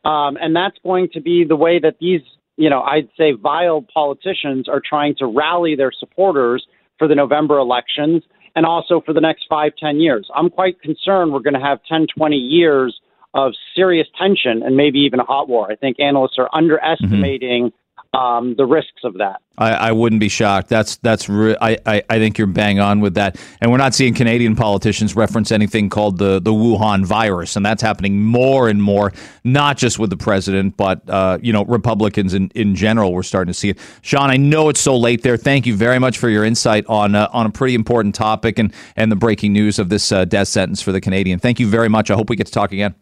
Um, 0.03 0.37
and 0.41 0.55
that's 0.55 0.77
going 0.83 1.09
to 1.13 1.21
be 1.21 1.43
the 1.43 1.55
way 1.55 1.79
that 1.79 1.97
these, 1.99 2.21
you 2.57 2.69
know, 2.69 2.81
I'd 2.81 3.09
say 3.17 3.33
vile 3.33 3.85
politicians 3.93 4.67
are 4.67 4.81
trying 4.83 5.15
to 5.17 5.25
rally 5.27 5.75
their 5.75 5.91
supporters 5.91 6.65
for 6.97 7.07
the 7.07 7.15
November 7.15 7.57
elections 7.57 8.23
and 8.55 8.65
also 8.65 9.01
for 9.05 9.13
the 9.13 9.21
next 9.21 9.45
five, 9.49 9.73
ten 9.79 9.99
years. 9.99 10.27
I'm 10.35 10.49
quite 10.49 10.81
concerned 10.81 11.31
we're 11.31 11.39
going 11.39 11.53
to 11.53 11.59
have 11.59 11.79
10, 11.87 12.07
20 12.15 12.35
years 12.35 12.99
of 13.33 13.53
serious 13.75 14.07
tension 14.19 14.61
and 14.63 14.75
maybe 14.75 14.99
even 14.99 15.19
a 15.19 15.23
hot 15.23 15.47
war. 15.47 15.71
I 15.71 15.75
think 15.75 15.99
analysts 15.99 16.35
are 16.37 16.49
underestimating 16.53 17.67
mm-hmm 17.67 17.75
um, 18.13 18.55
the 18.57 18.65
risks 18.65 19.03
of 19.03 19.13
that. 19.15 19.41
I, 19.57 19.71
I, 19.71 19.91
wouldn't 19.93 20.19
be 20.19 20.27
shocked. 20.27 20.67
That's 20.67 20.97
that's 20.97 21.29
re- 21.29 21.55
I, 21.61 21.77
I, 21.85 22.03
I 22.09 22.19
think 22.19 22.37
you're 22.37 22.47
bang 22.47 22.79
on 22.79 22.99
with 22.99 23.13
that. 23.13 23.39
And 23.61 23.71
we're 23.71 23.77
not 23.77 23.93
seeing 23.93 24.13
Canadian 24.13 24.55
politicians 24.55 25.15
reference 25.15 25.51
anything 25.51 25.89
called 25.89 26.17
the 26.17 26.41
the 26.41 26.51
Wuhan 26.51 27.05
virus, 27.05 27.55
and 27.55 27.65
that's 27.65 27.81
happening 27.81 28.21
more 28.21 28.67
and 28.67 28.81
more. 28.81 29.13
Not 29.45 29.77
just 29.77 29.97
with 29.97 30.09
the 30.09 30.17
president, 30.17 30.75
but 30.75 31.07
uh, 31.09 31.37
you 31.41 31.53
know 31.53 31.63
Republicans 31.65 32.33
in, 32.33 32.49
in 32.53 32.75
general. 32.75 33.13
We're 33.13 33.23
starting 33.23 33.53
to 33.53 33.57
see 33.57 33.69
it. 33.69 33.77
Sean, 34.01 34.29
I 34.29 34.37
know 34.37 34.67
it's 34.67 34.81
so 34.81 34.97
late 34.97 35.21
there. 35.21 35.37
Thank 35.37 35.65
you 35.65 35.75
very 35.75 35.99
much 35.99 36.17
for 36.17 36.27
your 36.27 36.43
insight 36.43 36.85
on 36.87 37.15
uh, 37.15 37.29
on 37.31 37.45
a 37.45 37.51
pretty 37.51 37.75
important 37.75 38.15
topic 38.15 38.59
and 38.59 38.73
and 38.97 39.09
the 39.09 39.15
breaking 39.15 39.53
news 39.53 39.79
of 39.79 39.87
this 39.87 40.11
uh, 40.11 40.25
death 40.25 40.49
sentence 40.49 40.81
for 40.81 40.91
the 40.91 40.99
Canadian. 40.99 41.39
Thank 41.39 41.61
you 41.61 41.67
very 41.67 41.87
much. 41.87 42.11
I 42.11 42.15
hope 42.15 42.29
we 42.29 42.35
get 42.35 42.47
to 42.47 42.53
talk 42.53 42.73
again. 42.73 42.95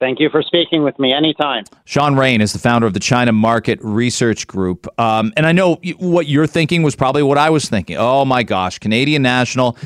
Thank 0.00 0.18
you 0.18 0.30
for 0.30 0.42
speaking 0.42 0.82
with 0.82 0.98
me 0.98 1.12
anytime. 1.12 1.64
Sean 1.84 2.16
Rein 2.16 2.40
is 2.40 2.54
the 2.54 2.58
founder 2.58 2.86
of 2.86 2.94
the 2.94 3.00
China 3.00 3.32
Market 3.32 3.78
Research 3.82 4.46
Group. 4.46 4.88
Um, 4.98 5.30
and 5.36 5.46
I 5.46 5.52
know 5.52 5.78
what 5.98 6.26
you're 6.26 6.46
thinking 6.46 6.82
was 6.82 6.96
probably 6.96 7.22
what 7.22 7.36
I 7.36 7.50
was 7.50 7.68
thinking. 7.68 7.98
Oh 7.98 8.24
my 8.24 8.42
gosh, 8.42 8.78
Canadian 8.78 9.20
National 9.20 9.76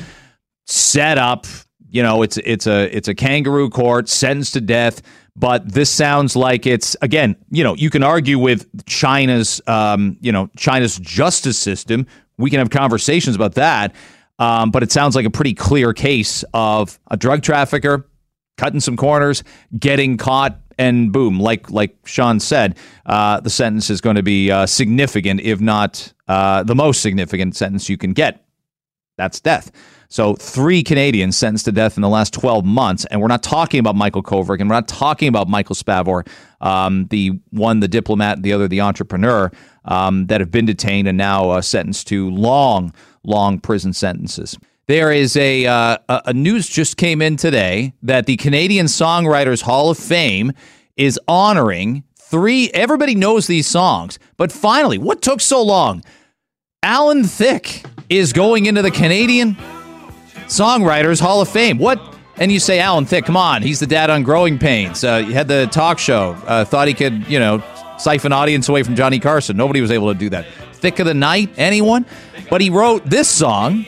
set 0.67 1.17
up, 1.17 1.45
you 1.89 2.01
know, 2.01 2.21
it's 2.21 2.37
it's 2.37 2.65
a 2.65 2.95
it's 2.95 3.09
a 3.09 3.13
kangaroo 3.13 3.69
court, 3.69 4.07
sentenced 4.07 4.53
to 4.53 4.61
death. 4.61 5.01
But 5.35 5.69
this 5.69 5.89
sounds 5.89 6.37
like 6.37 6.65
it's 6.65 6.95
again, 7.01 7.35
you 7.51 7.65
know, 7.65 7.75
you 7.75 7.89
can 7.89 8.01
argue 8.01 8.39
with 8.39 8.85
China's, 8.85 9.61
um, 9.67 10.17
you 10.21 10.31
know, 10.31 10.49
China's 10.55 10.97
justice 10.99 11.59
system. 11.59 12.07
We 12.37 12.49
can 12.49 12.59
have 12.59 12.69
conversations 12.69 13.35
about 13.35 13.55
that, 13.55 13.93
um, 14.39 14.71
but 14.71 14.81
it 14.81 14.93
sounds 14.93 15.13
like 15.13 15.25
a 15.25 15.29
pretty 15.29 15.53
clear 15.53 15.91
case 15.91 16.45
of 16.53 16.97
a 17.11 17.17
drug 17.17 17.43
trafficker 17.43 18.07
cutting 18.57 18.79
some 18.79 18.97
corners, 18.97 19.43
getting 19.77 20.17
caught, 20.17 20.59
and 20.77 21.11
boom, 21.11 21.39
like 21.39 21.69
like 21.71 21.95
Sean 22.05 22.39
said, 22.39 22.77
uh, 23.05 23.39
the 23.39 23.49
sentence 23.49 23.89
is 23.89 24.01
going 24.01 24.17
to 24.17 24.23
be 24.23 24.51
uh, 24.51 24.65
significant, 24.65 25.41
if 25.41 25.61
not 25.61 26.13
uh, 26.27 26.63
the 26.63 26.75
most 26.75 27.01
significant 27.01 27.55
sentence 27.55 27.89
you 27.89 27.97
can 27.97 28.13
get. 28.13 28.45
That's 29.17 29.39
death. 29.39 29.71
So 30.09 30.35
three 30.35 30.83
Canadians 30.83 31.37
sentenced 31.37 31.65
to 31.65 31.71
death 31.71 31.97
in 31.97 32.01
the 32.01 32.09
last 32.09 32.33
12 32.33 32.63
months, 32.63 33.05
and 33.05 33.21
we're 33.21 33.27
not 33.27 33.43
talking 33.43 33.79
about 33.79 33.95
Michael 33.95 34.21
Kovrig, 34.21 34.59
and 34.59 34.69
we're 34.69 34.75
not 34.75 34.87
talking 34.87 35.27
about 35.27 35.47
Michael 35.47 35.75
Spavor, 35.75 36.27
um, 36.61 37.07
the 37.07 37.39
one 37.49 37.79
the 37.79 37.87
diplomat, 37.87 38.43
the 38.43 38.53
other 38.53 38.67
the 38.67 38.81
entrepreneur, 38.81 39.51
um, 39.85 40.27
that 40.27 40.41
have 40.41 40.51
been 40.51 40.65
detained 40.65 41.07
and 41.07 41.17
now 41.17 41.49
uh, 41.49 41.61
sentenced 41.61 42.07
to 42.07 42.29
long, 42.29 42.93
long 43.23 43.59
prison 43.59 43.93
sentences. 43.93 44.57
There 44.87 45.11
is 45.11 45.35
a, 45.35 45.65
uh, 45.65 45.97
a 46.07 46.33
news 46.33 46.67
just 46.67 46.97
came 46.97 47.21
in 47.21 47.37
today 47.37 47.93
that 48.03 48.27
the 48.27 48.37
Canadian 48.37 48.85
Songwriters 48.85 49.61
Hall 49.61 49.89
of 49.89 49.97
Fame 49.97 50.51
is 50.95 51.19
honoring 51.27 52.03
Three, 52.27 52.71
everybody 52.71 53.13
knows 53.13 53.45
these 53.45 53.67
songs, 53.67 54.17
but 54.35 54.51
finally, 54.51 54.97
what 54.97 55.21
took 55.21 55.39
so 55.39 55.61
long? 55.61 56.03
Alan 56.81 57.23
Thicke 57.23 57.85
is 58.09 58.33
going 58.33 58.65
into 58.65 58.81
the 58.81 58.89
Canadian 58.89 59.55
Songwriters 60.47 61.21
Hall 61.21 61.39
of 61.39 61.47
Fame. 61.47 61.77
What? 61.77 62.01
And 62.37 62.51
you 62.51 62.59
say 62.59 62.79
Alan 62.79 63.05
Thicke, 63.05 63.25
come 63.25 63.37
on, 63.37 63.61
he's 63.61 63.79
the 63.79 63.85
dad 63.85 64.09
on 64.09 64.23
Growing 64.23 64.57
Pains. 64.57 65.03
Uh, 65.03 65.19
he 65.19 65.33
had 65.33 65.47
the 65.47 65.67
talk 65.67 65.99
show. 65.99 66.31
Uh, 66.47 66.65
thought 66.65 66.87
he 66.87 66.95
could, 66.95 67.27
you 67.29 67.37
know, 67.37 67.63
siphon 67.99 68.33
audience 68.33 68.67
away 68.69 68.81
from 68.81 68.95
Johnny 68.95 69.19
Carson. 69.19 69.55
Nobody 69.55 69.79
was 69.79 69.91
able 69.91 70.11
to 70.11 70.17
do 70.17 70.29
that. 70.31 70.47
Thicke 70.73 70.99
of 70.99 71.05
the 71.05 71.13
Night, 71.13 71.51
anyone? 71.57 72.07
But 72.49 72.59
he 72.59 72.71
wrote 72.71 73.05
this 73.05 73.29
song, 73.29 73.85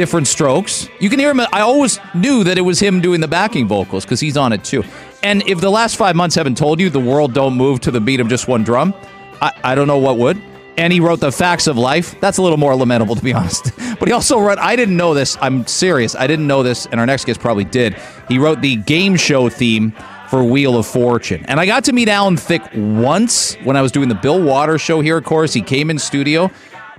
Different 0.00 0.28
Strokes. 0.28 0.88
You 0.98 1.10
can 1.10 1.18
hear 1.18 1.30
him. 1.30 1.40
I 1.40 1.60
always 1.60 2.00
knew 2.14 2.42
that 2.44 2.56
it 2.56 2.62
was 2.62 2.80
him 2.80 3.02
doing 3.02 3.20
the 3.20 3.28
backing 3.28 3.68
vocals 3.68 4.06
because 4.06 4.18
he's 4.18 4.34
on 4.34 4.50
it 4.50 4.64
too. 4.64 4.82
And 5.22 5.46
if 5.46 5.60
the 5.60 5.68
last 5.68 5.96
five 5.96 6.16
months 6.16 6.34
haven't 6.34 6.56
told 6.56 6.80
you 6.80 6.88
the 6.88 6.98
world 6.98 7.34
don't 7.34 7.54
move 7.54 7.80
to 7.80 7.90
the 7.90 8.00
beat 8.00 8.18
of 8.18 8.26
just 8.26 8.48
one 8.48 8.64
drum, 8.64 8.94
I, 9.42 9.52
I 9.62 9.74
don't 9.74 9.86
know 9.86 9.98
what 9.98 10.16
would. 10.16 10.40
And 10.78 10.90
he 10.90 11.00
wrote 11.00 11.20
The 11.20 11.30
Facts 11.30 11.66
of 11.66 11.76
Life. 11.76 12.18
That's 12.18 12.38
a 12.38 12.42
little 12.42 12.56
more 12.56 12.74
lamentable, 12.74 13.14
to 13.14 13.22
be 13.22 13.34
honest. 13.34 13.72
But 13.98 14.08
he 14.08 14.12
also 14.12 14.40
wrote, 14.40 14.56
I 14.56 14.74
didn't 14.74 14.96
know 14.96 15.12
this. 15.12 15.36
I'm 15.42 15.66
serious. 15.66 16.16
I 16.16 16.26
didn't 16.26 16.46
know 16.46 16.62
this. 16.62 16.86
And 16.86 16.98
our 16.98 17.04
next 17.04 17.26
guest 17.26 17.38
probably 17.38 17.64
did. 17.64 17.94
He 18.26 18.38
wrote 18.38 18.62
the 18.62 18.76
game 18.76 19.16
show 19.16 19.50
theme 19.50 19.92
for 20.30 20.42
Wheel 20.42 20.78
of 20.78 20.86
Fortune. 20.86 21.44
And 21.44 21.60
I 21.60 21.66
got 21.66 21.84
to 21.84 21.92
meet 21.92 22.08
Alan 22.08 22.38
Thicke 22.38 22.62
once 22.74 23.56
when 23.64 23.76
I 23.76 23.82
was 23.82 23.92
doing 23.92 24.08
the 24.08 24.14
Bill 24.14 24.42
Watters 24.42 24.80
show 24.80 25.02
here, 25.02 25.18
of 25.18 25.24
course. 25.24 25.52
He 25.52 25.60
came 25.60 25.90
in 25.90 25.98
studio 25.98 26.50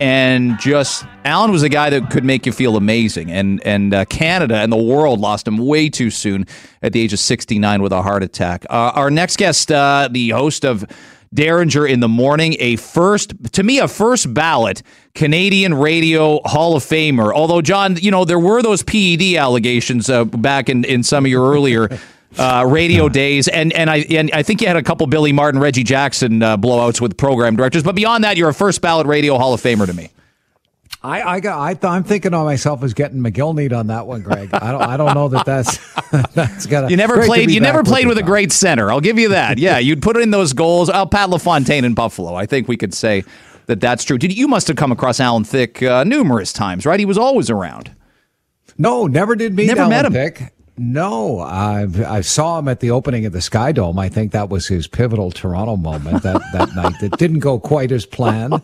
and 0.01 0.60
just 0.60 1.05
Alan 1.25 1.51
was 1.51 1.62
a 1.62 1.70
guy 1.70 1.91
that 1.91 2.10
could 2.10 2.25
make 2.25 2.48
you 2.48 2.51
feel 2.51 2.75
amazing. 2.75 3.31
And 3.31 3.62
and 3.65 3.93
uh, 3.93 4.05
Canada 4.05 4.55
and 4.55 4.72
the 4.72 4.81
world 4.81 5.20
lost 5.20 5.48
him 5.48 5.58
way 5.58 5.89
too 5.89 6.10
soon 6.10 6.48
at 6.81 6.91
the 6.91 7.00
age 7.00 7.13
of 7.13 7.20
69 7.20 7.84
with 7.84 7.91
a 7.93 8.01
heart 8.01 8.24
attack. 8.24 8.65
Uh, 8.70 8.91
our 8.96 9.12
next 9.12 9.38
guest, 9.38 9.72
uh, 9.72 10.10
the 10.12 10.31
host 10.31 10.65
of 10.65 10.84
Derringer 11.34 11.86
in 11.86 12.00
the 12.00 12.10
morning, 12.10 12.55
a 12.60 12.75
first, 12.75 13.53
to 13.53 13.63
me, 13.63 13.79
a 13.79 13.88
first 13.88 14.34
ballot 14.34 14.81
Canadian 15.13 15.75
Radio 15.75 16.41
Hall 16.46 16.75
of 16.75 16.84
Famer. 16.84 17.31
Although, 17.31 17.62
John, 17.62 17.96
you 17.96 18.12
know, 18.12 18.25
there 18.25 18.39
were 18.39 18.62
those 18.62 18.84
PED 18.84 19.36
allegations 19.38 20.10
uh, 20.10 20.25
back 20.25 20.67
in, 20.67 20.84
in 20.84 21.03
some 21.03 21.25
of 21.25 21.31
your 21.31 21.50
earlier 21.50 21.88
uh, 22.38 22.65
radio 22.67 23.09
days, 23.09 23.47
and 23.47 23.73
and 23.73 23.89
I 23.89 23.97
and 24.09 24.31
I 24.31 24.43
think 24.43 24.61
you 24.61 24.67
had 24.67 24.77
a 24.77 24.83
couple 24.83 25.05
Billy 25.07 25.31
Martin, 25.31 25.59
Reggie 25.59 25.83
Jackson 25.83 26.41
uh, 26.41 26.57
blowouts 26.57 27.01
with 27.01 27.17
program 27.17 27.55
directors. 27.55 27.83
But 27.83 27.95
beyond 27.95 28.23
that, 28.23 28.38
you're 28.38 28.50
a 28.50 28.53
first 28.53 28.81
ballot 28.81 29.07
Radio 29.07 29.38
Hall 29.38 29.53
of 29.53 29.61
Famer 29.61 29.85
to 29.85 29.93
me. 29.93 30.09
I, 31.03 31.23
I 31.23 31.39
got, 31.39 31.57
I, 31.57 31.88
I'm 31.88 32.03
thinking 32.03 32.33
of 32.35 32.45
myself 32.45 32.83
as 32.83 32.93
getting 32.93 33.19
McGillney 33.21 33.75
on 33.75 33.88
that 33.88 34.05
one, 34.05 34.21
Greg. 34.21 34.53
I 34.53 34.71
don't, 34.71 34.81
I 34.83 34.97
don't 34.97 35.15
know 35.15 35.29
that 35.29 35.47
that's, 35.47 35.79
that's 36.33 36.67
gonna. 36.67 36.89
You 36.89 36.97
never 36.97 37.25
played, 37.25 37.50
you 37.50 37.59
never 37.59 37.83
played 37.83 38.05
with, 38.05 38.19
a 38.19 38.23
great 38.23 38.51
center. 38.51 38.91
I'll 38.91 39.01
give 39.01 39.17
you 39.17 39.29
that. 39.29 39.57
Yeah, 39.57 39.79
you'd 39.79 40.03
put 40.03 40.15
in 40.17 40.29
those 40.29 40.53
goals. 40.53 40.91
Oh, 40.93 41.07
Pat 41.07 41.29
LaFontaine 41.31 41.85
in 41.85 41.95
Buffalo. 41.95 42.35
I 42.35 42.45
think 42.45 42.67
we 42.67 42.77
could 42.77 42.93
say 42.93 43.23
that 43.65 43.81
that's 43.81 44.03
true. 44.03 44.19
Did 44.19 44.38
you 44.38 44.47
must 44.47 44.67
have 44.67 44.77
come 44.77 44.91
across 44.91 45.19
Alan 45.19 45.43
Thicke 45.43 45.81
uh, 45.81 46.03
numerous 46.03 46.53
times, 46.53 46.85
right? 46.85 47.00
He 47.00 47.05
was 47.05 47.17
always 47.17 47.50
around. 47.50 47.91
No, 48.77 49.07
never 49.07 49.35
did 49.35 49.55
meet 49.55 49.67
never 49.67 49.81
Alan 49.81 49.89
met 49.89 50.05
him. 50.05 50.13
Thicke. 50.13 50.51
No, 50.78 51.40
I 51.40 51.86
I 52.08 52.22
saw 52.22 52.58
him 52.58 52.68
at 52.70 52.80
the 52.80 52.92
opening 52.92 53.25
of 53.25 53.34
the 53.34 53.42
Sky 53.42 53.74
Dome. 53.74 54.00
I 54.00 54.08
think 54.08 54.32
that 54.32 54.50
was 54.50 54.68
his 54.68 54.88
pivotal 54.88 55.30
Toronto 55.30 55.75
moment 55.75 56.24
that, 56.24 56.42
that 56.54 56.74
night. 56.75 56.96
That 57.01 57.18
didn't 57.18 57.40
go 57.40 57.60
quite 57.60 57.92
as 57.92 58.06
planned. 58.06 58.62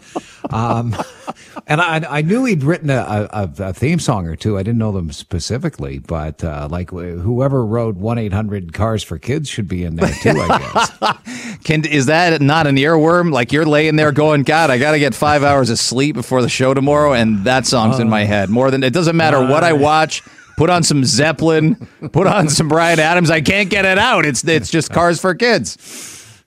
Um, 0.50 0.96
and 1.68 1.82
I 1.82 2.06
I 2.10 2.22
knew 2.22 2.46
he'd 2.46 2.64
written 2.64 2.90
a, 2.90 3.28
a, 3.32 3.52
a, 3.60 3.74
theme 3.74 4.00
song 4.00 4.26
or 4.26 4.38
two. 4.38 4.58
I 4.58 4.64
didn't 4.64 4.78
know 4.78 4.94
them 4.94 5.12
specifically, 5.12 6.00
but 6.00 6.44
uh, 6.46 6.70
like 6.72 6.92
whoever 6.92 7.66
wrote 7.66 7.98
one 7.98 8.18
eight 8.18 8.34
hundred 8.34 8.72
Cars 8.74 9.04
for 9.04 9.20
Kids 9.20 9.50
should 9.50 9.68
be 9.68 9.84
in 9.84 9.98
there 9.98 10.14
too. 10.22 10.40
I 10.40 10.58
guess. 10.58 11.58
Can 11.66 11.86
is 11.86 12.06
that 12.06 12.42
not 12.42 12.68
an 12.68 12.78
earworm? 12.78 13.34
Like 13.34 13.52
you're 13.52 13.66
laying 13.66 13.98
there 13.98 14.14
going, 14.14 14.44
God, 14.44 14.70
I 14.70 14.78
got 14.78 14.94
to 14.94 15.00
get 15.00 15.14
five 15.14 15.44
hours 15.44 15.70
of 15.70 15.78
sleep 15.78 16.16
before 16.16 16.42
the 16.42 16.50
show 16.50 16.74
tomorrow, 16.74 17.12
and 17.12 17.44
that 17.44 17.66
song's 17.66 18.00
uh, 18.00 18.04
in 18.04 18.10
my 18.10 18.24
head 18.24 18.50
more 18.50 18.72
than 18.72 18.82
it 18.82 18.94
doesn't 18.94 19.18
matter 19.18 19.38
uh, 19.38 19.52
what 19.52 19.66
I 19.66 19.74
watch 19.74 20.24
put 20.58 20.70
on 20.70 20.84
some 20.84 21.06
Zeppelin, 21.06 21.76
put 22.12 22.28
on 22.28 22.50
some 22.50 22.68
Bryan 22.68 23.00
Adams. 23.00 23.32
I 23.32 23.40
can't 23.40 23.70
get 23.70 23.86
it 23.86 23.98
out. 23.98 24.26
It's 24.26 24.46
it's 24.46 24.70
just 24.70 24.92
cars 24.92 25.22
for 25.22 25.34
kids. 25.34 25.78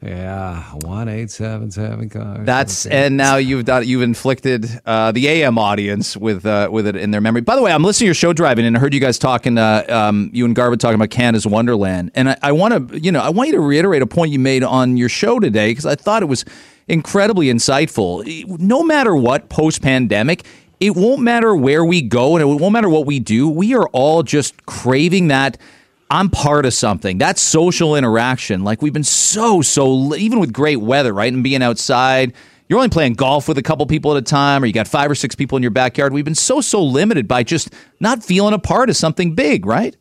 Yeah, 0.02 0.62
one 0.82 1.08
eight 1.08 1.30
seven 1.30 1.70
seven 1.70 2.08
cars. 2.08 2.46
That's 2.46 2.86
and 2.86 3.18
now 3.18 3.36
you've 3.36 3.66
done 3.66 3.86
you've 3.86 4.00
inflicted 4.00 4.66
uh, 4.86 5.12
the 5.12 5.28
AM 5.28 5.58
audience 5.58 6.16
with 6.16 6.46
uh, 6.46 6.68
with 6.72 6.86
it 6.86 6.96
in 6.96 7.10
their 7.10 7.20
memory. 7.20 7.42
By 7.42 7.54
the 7.54 7.62
way, 7.62 7.70
I'm 7.70 7.84
listening 7.84 8.04
to 8.04 8.08
your 8.08 8.14
show 8.14 8.32
driving 8.32 8.64
and 8.64 8.76
I 8.76 8.80
heard 8.80 8.94
you 8.94 9.00
guys 9.00 9.18
talking, 9.18 9.58
uh, 9.58 9.84
um, 9.90 10.30
you 10.32 10.46
and 10.46 10.56
Garba 10.56 10.78
talking 10.78 10.94
about 10.94 11.10
Canada's 11.10 11.46
Wonderland, 11.46 12.12
and 12.14 12.30
I, 12.30 12.38
I 12.42 12.52
want 12.52 12.90
to 12.90 12.98
you 12.98 13.12
know 13.12 13.20
I 13.20 13.28
want 13.28 13.50
you 13.50 13.56
to 13.56 13.60
reiterate 13.60 14.00
a 14.00 14.06
point 14.06 14.32
you 14.32 14.38
made 14.38 14.62
on 14.62 14.96
your 14.96 15.10
show 15.10 15.38
today 15.38 15.70
because 15.70 15.84
I 15.86 15.96
thought 15.96 16.22
it 16.22 16.26
was 16.26 16.46
incredibly 16.88 17.48
insightful. 17.48 18.24
No 18.58 18.82
matter 18.82 19.14
what, 19.14 19.50
post 19.50 19.82
pandemic, 19.82 20.44
it 20.80 20.96
won't 20.96 21.20
matter 21.20 21.54
where 21.54 21.84
we 21.84 22.00
go 22.00 22.36
and 22.36 22.42
it 22.42 22.46
won't 22.46 22.72
matter 22.72 22.88
what 22.88 23.06
we 23.06 23.20
do. 23.20 23.48
We 23.48 23.74
are 23.74 23.86
all 23.88 24.22
just 24.22 24.64
craving 24.66 25.28
that. 25.28 25.58
I'm 26.10 26.30
part 26.30 26.66
of 26.66 26.74
something. 26.74 27.18
That 27.18 27.38
social 27.38 27.94
interaction. 27.94 28.64
Like 28.64 28.82
we've 28.82 28.92
been 28.92 29.04
so, 29.04 29.62
so, 29.62 30.14
even 30.16 30.40
with 30.40 30.52
great 30.52 30.78
weather, 30.78 31.12
right? 31.12 31.32
And 31.32 31.44
being 31.44 31.62
outside, 31.62 32.32
you're 32.68 32.78
only 32.78 32.88
playing 32.88 33.14
golf 33.14 33.46
with 33.46 33.58
a 33.58 33.62
couple 33.62 33.84
people 33.86 34.12
at 34.12 34.16
a 34.16 34.22
time, 34.22 34.62
or 34.62 34.66
you 34.66 34.72
got 34.72 34.88
five 34.88 35.10
or 35.10 35.14
six 35.14 35.34
people 35.34 35.56
in 35.56 35.62
your 35.62 35.70
backyard. 35.70 36.12
We've 36.12 36.24
been 36.24 36.34
so, 36.34 36.60
so 36.60 36.82
limited 36.82 37.28
by 37.28 37.42
just 37.42 37.72
not 38.00 38.24
feeling 38.24 38.54
a 38.54 38.58
part 38.58 38.90
of 38.90 38.96
something 38.96 39.34
big, 39.34 39.66
right? 39.66 39.96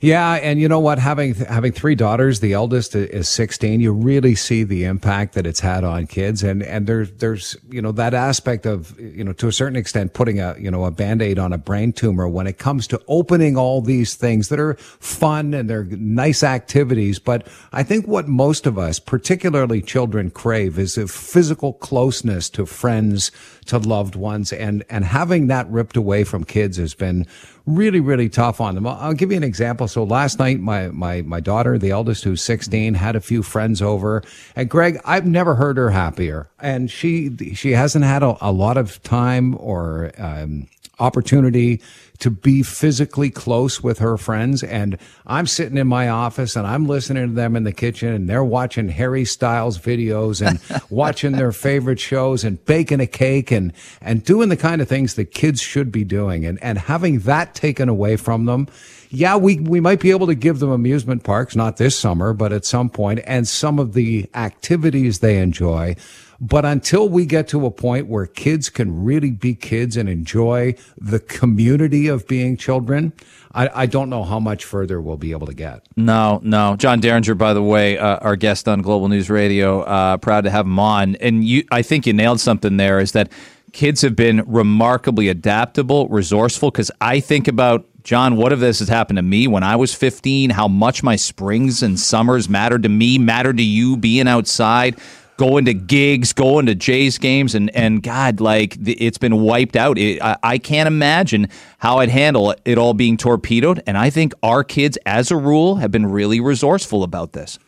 Yeah, 0.00 0.34
and 0.34 0.60
you 0.60 0.68
know 0.68 0.78
what? 0.78 0.98
Having 0.98 1.34
having 1.34 1.72
three 1.72 1.94
daughters, 1.94 2.40
the 2.40 2.52
eldest 2.52 2.94
is 2.94 3.28
16. 3.28 3.80
You 3.80 3.92
really 3.92 4.34
see 4.34 4.62
the 4.62 4.84
impact 4.84 5.34
that 5.34 5.46
it's 5.46 5.60
had 5.60 5.82
on 5.82 6.06
kids, 6.06 6.42
and 6.42 6.62
and 6.62 6.86
there's 6.86 7.10
there's 7.12 7.56
you 7.68 7.82
know 7.82 7.90
that 7.92 8.14
aspect 8.14 8.64
of 8.64 8.98
you 9.00 9.24
know 9.24 9.32
to 9.34 9.48
a 9.48 9.52
certain 9.52 9.76
extent 9.76 10.14
putting 10.14 10.40
a 10.40 10.56
you 10.58 10.70
know 10.70 10.84
a 10.84 10.90
band 10.90 11.20
aid 11.20 11.38
on 11.38 11.52
a 11.52 11.58
brain 11.58 11.92
tumor 11.92 12.28
when 12.28 12.46
it 12.46 12.58
comes 12.58 12.86
to 12.88 13.02
opening 13.08 13.56
all 13.56 13.80
these 13.80 14.14
things 14.14 14.48
that 14.50 14.60
are 14.60 14.74
fun 14.74 15.52
and 15.52 15.68
they're 15.68 15.84
nice 15.84 16.44
activities. 16.44 17.18
But 17.18 17.48
I 17.72 17.82
think 17.82 18.06
what 18.06 18.28
most 18.28 18.66
of 18.66 18.78
us, 18.78 19.00
particularly 19.00 19.82
children, 19.82 20.30
crave 20.30 20.78
is 20.78 20.96
a 20.96 21.08
physical 21.08 21.72
closeness 21.72 22.48
to 22.50 22.66
friends, 22.66 23.32
to 23.66 23.78
loved 23.78 24.14
ones, 24.14 24.52
and 24.52 24.84
and 24.88 25.04
having 25.04 25.48
that 25.48 25.68
ripped 25.68 25.96
away 25.96 26.22
from 26.22 26.44
kids 26.44 26.76
has 26.76 26.94
been 26.94 27.26
really, 27.74 28.00
really 28.00 28.28
tough 28.28 28.60
on 28.60 28.74
them. 28.74 28.86
I'll, 28.86 29.14
give 29.14 29.30
you 29.30 29.36
an 29.36 29.44
example. 29.44 29.88
So 29.88 30.04
last 30.04 30.38
night, 30.38 30.60
my, 30.60 30.88
my, 30.88 31.22
my 31.22 31.40
daughter, 31.40 31.78
the 31.78 31.90
eldest, 31.90 32.24
who's 32.24 32.42
16, 32.42 32.94
had 32.94 33.16
a 33.16 33.20
few 33.20 33.42
friends 33.42 33.82
over. 33.82 34.22
And 34.56 34.68
Greg, 34.68 35.00
I've 35.04 35.26
never 35.26 35.54
heard 35.56 35.76
her 35.76 35.90
happier. 35.90 36.48
And 36.58 36.90
she, 36.90 37.36
she 37.54 37.72
hasn't 37.72 38.04
had 38.04 38.22
a, 38.22 38.36
a 38.40 38.52
lot 38.52 38.76
of 38.76 39.02
time 39.02 39.56
or, 39.58 40.12
um, 40.18 40.68
opportunity 40.98 41.80
to 42.18 42.30
be 42.30 42.62
physically 42.62 43.30
close 43.30 43.82
with 43.82 43.98
her 44.00 44.16
friends. 44.16 44.62
And 44.62 44.98
I'm 45.26 45.46
sitting 45.46 45.78
in 45.78 45.86
my 45.86 46.08
office 46.08 46.56
and 46.56 46.66
I'm 46.66 46.86
listening 46.86 47.28
to 47.28 47.34
them 47.34 47.54
in 47.54 47.64
the 47.64 47.72
kitchen 47.72 48.12
and 48.12 48.28
they're 48.28 48.44
watching 48.44 48.88
Harry 48.88 49.24
Styles 49.24 49.78
videos 49.78 50.44
and 50.44 50.60
watching 50.90 51.32
their 51.32 51.52
favorite 51.52 52.00
shows 52.00 52.42
and 52.42 52.64
baking 52.64 53.00
a 53.00 53.06
cake 53.06 53.50
and, 53.50 53.72
and 54.00 54.24
doing 54.24 54.48
the 54.48 54.56
kind 54.56 54.82
of 54.82 54.88
things 54.88 55.14
that 55.14 55.26
kids 55.26 55.60
should 55.60 55.92
be 55.92 56.04
doing 56.04 56.44
and, 56.44 56.62
and 56.62 56.78
having 56.78 57.20
that 57.20 57.54
taken 57.54 57.88
away 57.88 58.16
from 58.16 58.46
them. 58.46 58.66
Yeah, 59.10 59.36
we, 59.36 59.58
we 59.60 59.80
might 59.80 60.00
be 60.00 60.10
able 60.10 60.26
to 60.26 60.34
give 60.34 60.58
them 60.58 60.70
amusement 60.70 61.24
parks, 61.24 61.56
not 61.56 61.78
this 61.78 61.96
summer, 61.96 62.34
but 62.34 62.52
at 62.52 62.66
some 62.66 62.90
point 62.90 63.20
and 63.24 63.48
some 63.48 63.78
of 63.78 63.94
the 63.94 64.28
activities 64.34 65.20
they 65.20 65.38
enjoy. 65.38 65.96
But 66.40 66.64
until 66.64 67.08
we 67.08 67.26
get 67.26 67.48
to 67.48 67.66
a 67.66 67.70
point 67.70 68.06
where 68.06 68.26
kids 68.26 68.68
can 68.70 69.04
really 69.04 69.32
be 69.32 69.54
kids 69.54 69.96
and 69.96 70.08
enjoy 70.08 70.76
the 70.96 71.18
community 71.18 72.06
of 72.06 72.28
being 72.28 72.56
children, 72.56 73.12
I, 73.52 73.68
I 73.74 73.86
don't 73.86 74.08
know 74.08 74.22
how 74.22 74.38
much 74.38 74.64
further 74.64 75.00
we'll 75.00 75.16
be 75.16 75.32
able 75.32 75.48
to 75.48 75.54
get. 75.54 75.82
No, 75.96 76.40
no. 76.44 76.76
John 76.76 77.00
Derringer, 77.00 77.34
by 77.34 77.54
the 77.54 77.62
way, 77.62 77.98
uh, 77.98 78.18
our 78.18 78.36
guest 78.36 78.68
on 78.68 78.82
Global 78.82 79.08
News 79.08 79.28
Radio, 79.28 79.80
uh, 79.80 80.16
proud 80.18 80.44
to 80.44 80.50
have 80.50 80.64
him 80.64 80.78
on. 80.78 81.16
And 81.16 81.44
you, 81.44 81.64
I 81.72 81.82
think 81.82 82.06
you 82.06 82.12
nailed 82.12 82.40
something 82.40 82.76
there 82.76 83.00
is 83.00 83.12
that 83.12 83.32
kids 83.72 84.02
have 84.02 84.14
been 84.14 84.44
remarkably 84.46 85.28
adaptable, 85.28 86.08
resourceful. 86.08 86.70
Because 86.70 86.92
I 87.00 87.18
think 87.18 87.48
about 87.48 87.84
John, 88.04 88.36
what 88.36 88.52
if 88.52 88.60
this 88.60 88.78
has 88.78 88.88
happened 88.88 89.16
to 89.16 89.22
me 89.22 89.48
when 89.48 89.64
I 89.64 89.74
was 89.74 89.92
15? 89.92 90.50
How 90.50 90.68
much 90.68 91.02
my 91.02 91.16
springs 91.16 91.82
and 91.82 91.98
summers 91.98 92.48
mattered 92.48 92.84
to 92.84 92.88
me, 92.88 93.18
mattered 93.18 93.56
to 93.56 93.64
you 93.64 93.96
being 93.96 94.28
outside 94.28 94.96
going 95.38 95.64
to 95.64 95.72
gigs, 95.72 96.34
going 96.34 96.66
to 96.66 96.74
Jays 96.74 97.16
games, 97.16 97.54
and 97.54 97.74
and 97.74 98.02
God, 98.02 98.40
like 98.40 98.76
it's 98.84 99.16
been 99.16 99.40
wiped 99.40 99.76
out. 99.76 99.96
It, 99.96 100.20
I, 100.20 100.36
I 100.42 100.58
can't 100.58 100.86
imagine 100.86 101.48
how 101.78 102.00
I'd 102.00 102.10
handle 102.10 102.54
it 102.66 102.76
all 102.76 102.92
being 102.92 103.16
torpedoed. 103.16 103.82
And 103.86 103.96
I 103.96 104.10
think 104.10 104.34
our 104.42 104.62
kids, 104.62 104.98
as 105.06 105.30
a 105.30 105.36
rule, 105.36 105.76
have 105.76 105.90
been 105.90 106.06
really 106.06 106.40
resourceful 106.40 107.02
about 107.02 107.32
this. 107.32 107.58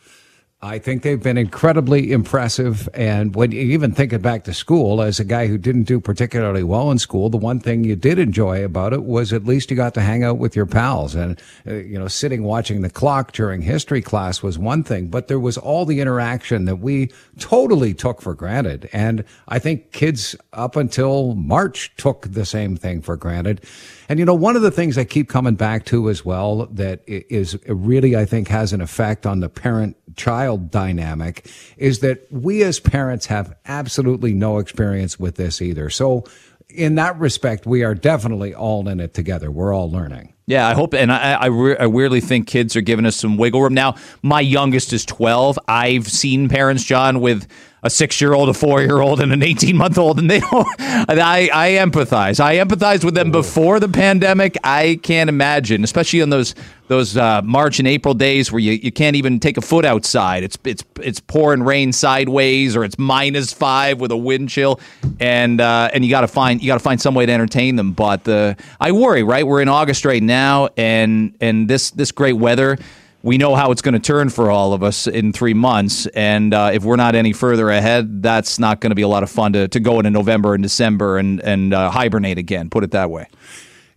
I 0.63 0.77
think 0.77 1.01
they've 1.01 1.21
been 1.21 1.39
incredibly 1.39 2.11
impressive. 2.11 2.87
And 2.93 3.33
when 3.33 3.51
you 3.51 3.61
even 3.61 3.93
think 3.93 4.13
it 4.13 4.21
back 4.21 4.43
to 4.43 4.53
school, 4.53 5.01
as 5.01 5.19
a 5.19 5.23
guy 5.23 5.47
who 5.47 5.57
didn't 5.57 5.83
do 5.83 5.99
particularly 5.99 6.61
well 6.61 6.91
in 6.91 6.99
school, 6.99 7.31
the 7.31 7.37
one 7.37 7.59
thing 7.59 7.83
you 7.83 7.95
did 7.95 8.19
enjoy 8.19 8.63
about 8.63 8.93
it 8.93 9.03
was 9.03 9.33
at 9.33 9.43
least 9.43 9.71
you 9.71 9.77
got 9.77 9.95
to 9.95 10.01
hang 10.01 10.23
out 10.23 10.37
with 10.37 10.55
your 10.55 10.67
pals. 10.67 11.15
And, 11.15 11.41
uh, 11.65 11.73
you 11.73 11.97
know, 11.97 12.07
sitting 12.07 12.43
watching 12.43 12.83
the 12.83 12.91
clock 12.91 13.31
during 13.31 13.63
history 13.63 14.03
class 14.03 14.43
was 14.43 14.59
one 14.59 14.83
thing, 14.83 15.07
but 15.07 15.27
there 15.27 15.39
was 15.39 15.57
all 15.57 15.83
the 15.83 15.99
interaction 15.99 16.65
that 16.65 16.75
we 16.75 17.11
totally 17.39 17.95
took 17.95 18.21
for 18.21 18.35
granted. 18.35 18.87
And 18.93 19.25
I 19.47 19.57
think 19.57 19.91
kids 19.91 20.35
up 20.53 20.75
until 20.75 21.33
March 21.33 21.91
took 21.97 22.33
the 22.33 22.45
same 22.45 22.77
thing 22.77 23.01
for 23.01 23.17
granted. 23.17 23.65
And 24.11 24.19
you 24.19 24.25
know, 24.25 24.33
one 24.33 24.57
of 24.57 24.61
the 24.61 24.71
things 24.71 24.97
I 24.97 25.05
keep 25.05 25.29
coming 25.29 25.55
back 25.55 25.85
to 25.85 26.09
as 26.09 26.25
well 26.25 26.65
that 26.65 27.01
is 27.07 27.57
really, 27.65 28.13
I 28.13 28.25
think, 28.25 28.49
has 28.49 28.73
an 28.73 28.81
effect 28.81 29.25
on 29.25 29.39
the 29.39 29.47
parent 29.47 29.95
child 30.17 30.69
dynamic 30.69 31.49
is 31.77 31.99
that 31.99 32.29
we 32.29 32.61
as 32.61 32.77
parents 32.77 33.27
have 33.27 33.55
absolutely 33.67 34.33
no 34.33 34.57
experience 34.57 35.17
with 35.17 35.37
this 35.37 35.61
either. 35.61 35.89
So, 35.89 36.25
in 36.67 36.95
that 36.95 37.17
respect, 37.19 37.65
we 37.65 37.85
are 37.85 37.95
definitely 37.95 38.53
all 38.53 38.89
in 38.89 38.99
it 38.99 39.13
together. 39.13 39.49
We're 39.49 39.73
all 39.73 39.89
learning. 39.89 40.33
Yeah, 40.45 40.67
I 40.67 40.73
hope, 40.73 40.93
and 40.93 41.09
I, 41.09 41.33
I, 41.33 41.45
re- 41.45 41.77
I, 41.77 41.87
weirdly 41.87 42.19
think 42.19 42.47
kids 42.47 42.75
are 42.75 42.81
giving 42.81 43.05
us 43.05 43.15
some 43.15 43.37
wiggle 43.37 43.61
room. 43.61 43.73
Now, 43.73 43.95
my 44.21 44.41
youngest 44.41 44.91
is 44.91 45.05
12. 45.05 45.57
I've 45.69 46.09
seen 46.09 46.49
parents, 46.49 46.83
John, 46.83 47.21
with 47.21 47.47
a 47.83 47.89
six 47.89 48.21
year 48.21 48.33
old, 48.33 48.49
a 48.49 48.53
four 48.53 48.81
year 48.81 49.01
old, 49.01 49.19
and 49.19 49.33
an 49.33 49.41
18 49.41 49.75
month 49.75 49.97
old. 49.97 50.19
And 50.19 50.29
they 50.29 50.39
don't, 50.39 50.67
I, 50.79 51.49
I 51.53 51.69
empathize. 51.83 52.39
I 52.39 52.57
empathize 52.57 53.03
with 53.03 53.15
them 53.15 53.31
before 53.31 53.79
the 53.79 53.89
pandemic. 53.89 54.57
I 54.63 54.99
can't 55.01 55.29
imagine, 55.29 55.83
especially 55.83 56.21
on 56.21 56.29
those 56.29 56.53
those 56.87 57.15
uh, 57.15 57.41
March 57.43 57.79
and 57.79 57.87
April 57.87 58.13
days 58.13 58.51
where 58.51 58.59
you, 58.59 58.73
you 58.73 58.91
can't 58.91 59.15
even 59.15 59.39
take 59.39 59.57
a 59.57 59.61
foot 59.61 59.85
outside. 59.85 60.43
It's 60.43 60.57
it's 60.65 60.83
it's 60.99 61.19
pouring 61.21 61.63
rain 61.63 61.93
sideways, 61.93 62.75
or 62.75 62.83
it's 62.83 62.99
minus 62.99 63.53
five 63.53 63.99
with 63.99 64.11
a 64.11 64.17
wind 64.17 64.49
chill, 64.49 64.79
and 65.19 65.59
uh, 65.61 65.89
and 65.93 66.03
you 66.03 66.11
got 66.11 66.21
to 66.21 66.27
find 66.27 66.61
you 66.61 66.67
got 66.67 66.75
to 66.75 66.83
find 66.83 67.01
some 67.01 67.15
way 67.15 67.25
to 67.25 67.31
entertain 67.31 67.77
them. 67.77 67.93
But 67.93 68.25
the 68.25 68.57
I 68.79 68.91
worry, 68.91 69.23
right? 69.23 69.47
We're 69.47 69.61
in 69.61 69.69
August 69.69 70.05
right 70.05 70.21
now, 70.21 70.69
and 70.77 71.33
and 71.41 71.67
this 71.67 71.91
this 71.91 72.11
great 72.11 72.33
weather 72.33 72.77
we 73.23 73.37
know 73.37 73.55
how 73.55 73.71
it's 73.71 73.81
going 73.81 73.93
to 73.93 73.99
turn 73.99 74.29
for 74.29 74.49
all 74.49 74.73
of 74.73 74.83
us 74.83 75.07
in 75.07 75.31
three 75.31 75.53
months. 75.53 76.07
And 76.07 76.53
uh, 76.53 76.71
if 76.73 76.83
we're 76.83 76.95
not 76.95 77.15
any 77.15 77.33
further 77.33 77.69
ahead, 77.69 78.23
that's 78.23 78.57
not 78.57 78.81
going 78.81 78.91
to 78.91 78.95
be 78.95 79.03
a 79.03 79.07
lot 79.07 79.23
of 79.23 79.29
fun 79.29 79.53
to, 79.53 79.67
to 79.67 79.79
go 79.79 79.99
into 79.99 80.09
November 80.09 80.53
and 80.53 80.63
December 80.63 81.17
and, 81.17 81.39
and 81.41 81.73
uh, 81.73 81.91
hibernate 81.91 82.37
again, 82.37 82.69
put 82.69 82.83
it 82.83 82.91
that 82.91 83.09
way. 83.09 83.27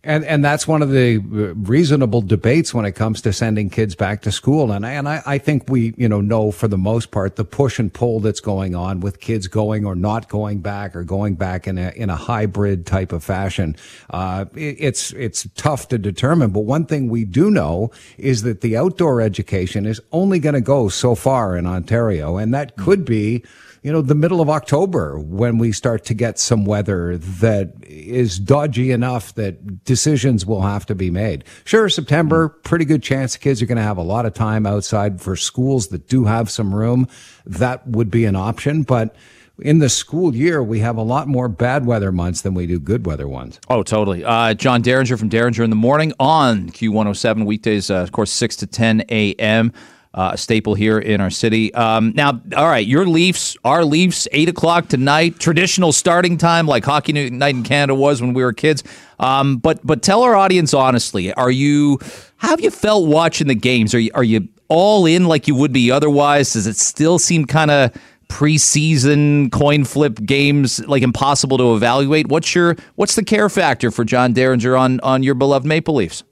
And 0.05 0.25
and 0.25 0.45
that's 0.45 0.69
one 0.69 0.83
of 0.83 0.91
the 0.91 1.17
uh, 1.17 1.55
reasonable 1.55 2.21
debates 2.21 2.75
when 2.75 2.85
it 2.85 2.93
comes 2.93 3.23
to 3.23 3.33
sending 3.33 3.71
kids 3.71 3.95
back 3.95 4.21
to 4.23 4.33
school. 4.33 4.71
And 4.71 4.85
I, 4.85 4.93
and 4.93 5.09
I, 5.09 5.23
I 5.25 5.39
think 5.39 5.69
we 5.69 5.95
you 5.97 6.09
know 6.09 6.21
know 6.21 6.51
for 6.51 6.69
the 6.69 6.79
most 6.79 7.11
part 7.11 7.37
the 7.37 7.45
push 7.45 7.79
and 7.79 7.93
pull 7.93 8.21
that's 8.21 8.41
going 8.41 8.75
on 8.75 9.01
with 9.01 9.21
kids 9.21 9.47
going 9.47 9.87
or 9.87 9.95
not 9.95 10.29
going 10.29 10.61
back 10.61 10.95
or 10.95 11.05
going 11.05 11.35
back 11.35 11.67
in 11.67 11.79
a 11.79 11.91
in 11.97 12.11
a 12.11 12.17
hybrid 12.17 12.87
type 12.87 13.13
of 13.13 13.25
fashion. 13.25 13.77
Uh, 14.11 14.45
it, 14.55 14.77
it's 14.79 15.13
it's 15.13 15.49
tough 15.55 15.89
to 15.89 15.99
determine. 15.99 16.51
But 16.51 16.61
one 16.61 16.85
thing 16.85 17.09
we 17.09 17.25
do 17.25 17.51
know 17.51 17.91
is 18.19 18.43
that 18.43 18.61
the 18.61 18.77
outdoor 18.77 19.23
education 19.23 19.87
is 19.87 20.01
only 20.13 20.39
going 20.39 20.55
to 20.55 20.61
go 20.61 20.89
so 20.89 21.15
far 21.15 21.57
in 21.57 21.67
Ontario, 21.67 22.37
and 22.37 22.53
that 22.53 22.77
could 22.77 23.05
be 23.05 23.43
you 23.85 23.93
know, 23.93 24.01
the 24.01 24.15
middle 24.15 24.41
of 24.41 24.49
October 24.49 25.19
when 25.19 25.59
we 25.59 25.71
start 25.71 26.07
to 26.07 26.15
get 26.15 26.39
some 26.39 26.65
weather 26.65 27.19
that 27.19 27.75
is 27.83 28.39
dodgy 28.39 28.91
enough 28.91 29.35
that 29.35 29.85
decisions 29.85 30.47
will 30.47 30.63
have 30.63 30.87
to 30.87 30.95
be 30.95 31.11
made. 31.11 31.45
Sure, 31.67 31.91
September, 31.91 32.49
pretty 32.49 32.87
good 32.87 33.03
chance 33.03 33.35
the 33.35 33.39
kids 33.39 33.61
are 33.61 33.67
going 33.67 33.77
to 33.77 33.83
have 33.83 33.99
a 33.99 34.03
lot 34.03 34.25
of 34.25 34.33
time 34.33 34.67
outside 34.67 35.21
for 35.21 35.37
schools 35.37 35.89
that 35.89 36.09
do 36.09 36.25
have 36.25 36.51
some 36.51 36.75
room. 36.75 37.07
That 37.45 37.87
would 37.87 38.11
be 38.11 38.25
an 38.25 38.37
option, 38.37 38.85
but 38.85 39.15
in 39.59 39.81
the 39.81 39.91
school 39.91 40.35
year, 40.35 40.63
we 40.63 40.81
have 40.81 40.97
a 40.97 41.03
lot 41.03 41.29
more 41.29 41.47
bad 41.49 41.85
weather 41.85 42.11
months 42.11 42.41
than 42.41 42.55
we 42.55 42.67
do 42.67 42.81
good 42.81 43.05
weather 43.05 43.29
ones. 43.29 43.61
Oh, 43.69 43.83
totally. 43.83 44.25
Uh, 44.25 44.55
John 44.55 44.81
Derringer 44.81 45.19
from 45.19 45.29
Derringer 45.29 45.63
in 45.63 45.69
the 45.69 45.77
Morning 45.77 46.15
on 46.19 46.71
Q107 46.71 47.45
weekdays, 47.45 47.91
uh, 47.91 47.97
of 47.97 48.13
course, 48.13 48.33
6 48.33 48.57
to 48.57 48.67
10 48.67 49.05
a.m 49.11 49.75
uh, 50.15 50.31
a 50.35 50.39
staple 50.39 50.75
here 50.75 50.99
in 50.99 51.21
our 51.21 51.31
city. 51.31 51.75
Um, 51.75 52.13
now, 52.15 52.41
all 52.57 52.69
right, 52.69 52.87
your 52.87 53.05
Leafs, 53.05 53.57
our 53.65 53.85
Leafs, 53.85 54.29
eight 54.33 54.49
o'clock 54.49 54.89
tonight, 54.89 55.41
traditional 55.41 55.93
starting 55.93 56.39
time 56.39 56.67
like 56.67 56.85
hockey 56.85 57.31
night 57.31 57.57
in 57.57 57.65
Canada 57.65 57.95
was 57.95 58.23
when 58.23 58.33
we 58.33 58.43
were 58.43 58.53
kids. 58.53 58.85
Um, 59.19 59.59
but 59.59 59.85
but 59.85 60.03
tell 60.03 60.23
our 60.23 60.37
audience 60.37 60.73
honestly, 60.73 61.33
are 61.35 61.51
you 61.51 61.99
how 62.37 62.51
have 62.51 62.61
you 62.61 62.71
felt 62.71 63.09
watching 63.09 63.49
the 63.49 63.55
games? 63.55 63.95
Are 63.95 63.99
you 63.99 64.11
are 64.15 64.25
you 64.25 64.49
all 64.69 65.05
in 65.07 65.27
like 65.27 65.49
you 65.49 65.55
would 65.57 65.73
be 65.73 65.91
otherwise? 65.91 66.53
Does 66.53 66.69
it 66.69 66.77
still 66.77 67.19
seem 67.19 67.45
kind 67.45 67.71
of 67.71 67.93
preseason 68.29 69.53
coin 69.53 69.85
flip 69.85 70.19
games 70.25 70.85
like 70.87 71.03
impossible 71.03 71.59
to 71.59 71.75
evaluate? 71.75 72.29
What's 72.29 72.55
your 72.55 72.77
what's 72.95 73.17
the 73.17 73.25
care 73.25 73.49
factor 73.49 73.91
for 73.91 74.05
John 74.05 74.33
Derringer 74.33 74.77
on 74.77 75.01
on 75.01 75.25
your 75.25 75.35
beloved 75.35 75.67
Maple 75.67 75.97
Leafs? 75.97 76.23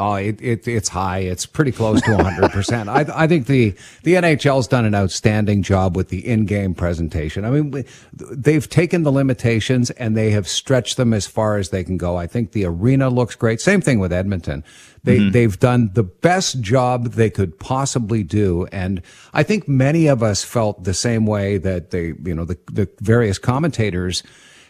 Oh, 0.00 0.14
it, 0.14 0.40
it, 0.40 0.66
it's 0.66 0.88
high. 0.88 1.18
It's 1.18 1.44
pretty 1.44 1.72
close 1.72 2.00
to 2.00 2.10
100%. 2.12 2.88
I, 2.88 3.24
I 3.24 3.26
think 3.26 3.46
the, 3.46 3.74
the 4.02 4.14
NHL's 4.14 4.66
done 4.66 4.86
an 4.86 4.94
outstanding 4.94 5.62
job 5.62 5.94
with 5.94 6.08
the 6.08 6.26
in-game 6.26 6.74
presentation. 6.74 7.44
I 7.44 7.50
mean, 7.50 7.84
they've 8.14 8.66
taken 8.66 9.02
the 9.02 9.12
limitations 9.12 9.90
and 9.90 10.16
they 10.16 10.30
have 10.30 10.48
stretched 10.48 10.96
them 10.96 11.12
as 11.12 11.26
far 11.26 11.58
as 11.58 11.68
they 11.68 11.84
can 11.84 11.98
go. 11.98 12.16
I 12.16 12.26
think 12.26 12.52
the 12.52 12.64
arena 12.64 13.10
looks 13.10 13.34
great. 13.34 13.60
Same 13.60 13.82
thing 13.82 13.98
with 13.98 14.10
Edmonton. 14.10 14.64
They, 15.04 15.18
mm-hmm. 15.18 15.32
they've 15.32 15.58
done 15.58 15.90
the 15.92 16.02
best 16.02 16.62
job 16.62 17.12
they 17.12 17.28
could 17.28 17.58
possibly 17.58 18.22
do. 18.22 18.66
And 18.72 19.02
I 19.34 19.42
think 19.42 19.68
many 19.68 20.06
of 20.06 20.22
us 20.22 20.42
felt 20.42 20.84
the 20.84 20.94
same 20.94 21.26
way 21.26 21.58
that 21.58 21.90
they, 21.90 22.14
you 22.24 22.34
know, 22.34 22.46
the, 22.46 22.58
the 22.72 22.88
various 23.00 23.38
commentators 23.38 24.22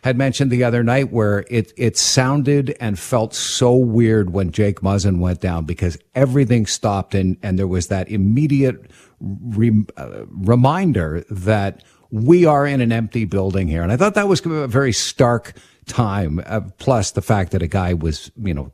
had 0.03 0.17
mentioned 0.17 0.51
the 0.51 0.65
other 0.65 0.83
night 0.83 1.13
where 1.13 1.45
it 1.51 1.73
it 1.77 1.97
sounded 1.97 2.77
and 2.81 2.99
felt 2.99 3.35
so 3.35 3.75
weird 3.75 4.31
when 4.33 4.51
Jake 4.51 4.81
Muzzin 4.81 5.19
went 5.19 5.41
down 5.41 5.65
because 5.65 5.99
everything 6.15 6.67
stopped 6.67 7.15
and 7.15 7.37
and 7.43 7.59
there 7.59 7.67
was 7.67 7.89
that 7.89 8.11
immediate 8.11 8.91
uh, 9.23 10.25
reminder 10.29 11.25
that 11.31 11.85
we 12.11 12.45
are 12.45 12.67
in 12.67 12.81
an 12.81 12.93
empty 12.93 13.25
building 13.25 13.69
here, 13.69 13.83
and 13.83 13.93
I 13.93 13.97
thought 13.97 14.15
that 14.15 14.29
was 14.29 14.45
a 14.45 14.67
very 14.67 14.93
stark 14.93 15.55
time. 15.87 16.43
Uh, 16.47 16.61
plus 16.79 17.13
the 17.13 17.23
fact 17.23 17.53
that 17.53 17.63
a 17.63 17.69
guy 17.69 17.95
was 17.95 18.31
you 18.43 18.55
know 18.55 18.73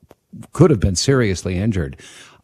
could 0.52 0.70
have 0.70 0.80
been 0.80 0.96
seriously 0.96 1.56
injured. 1.56 1.96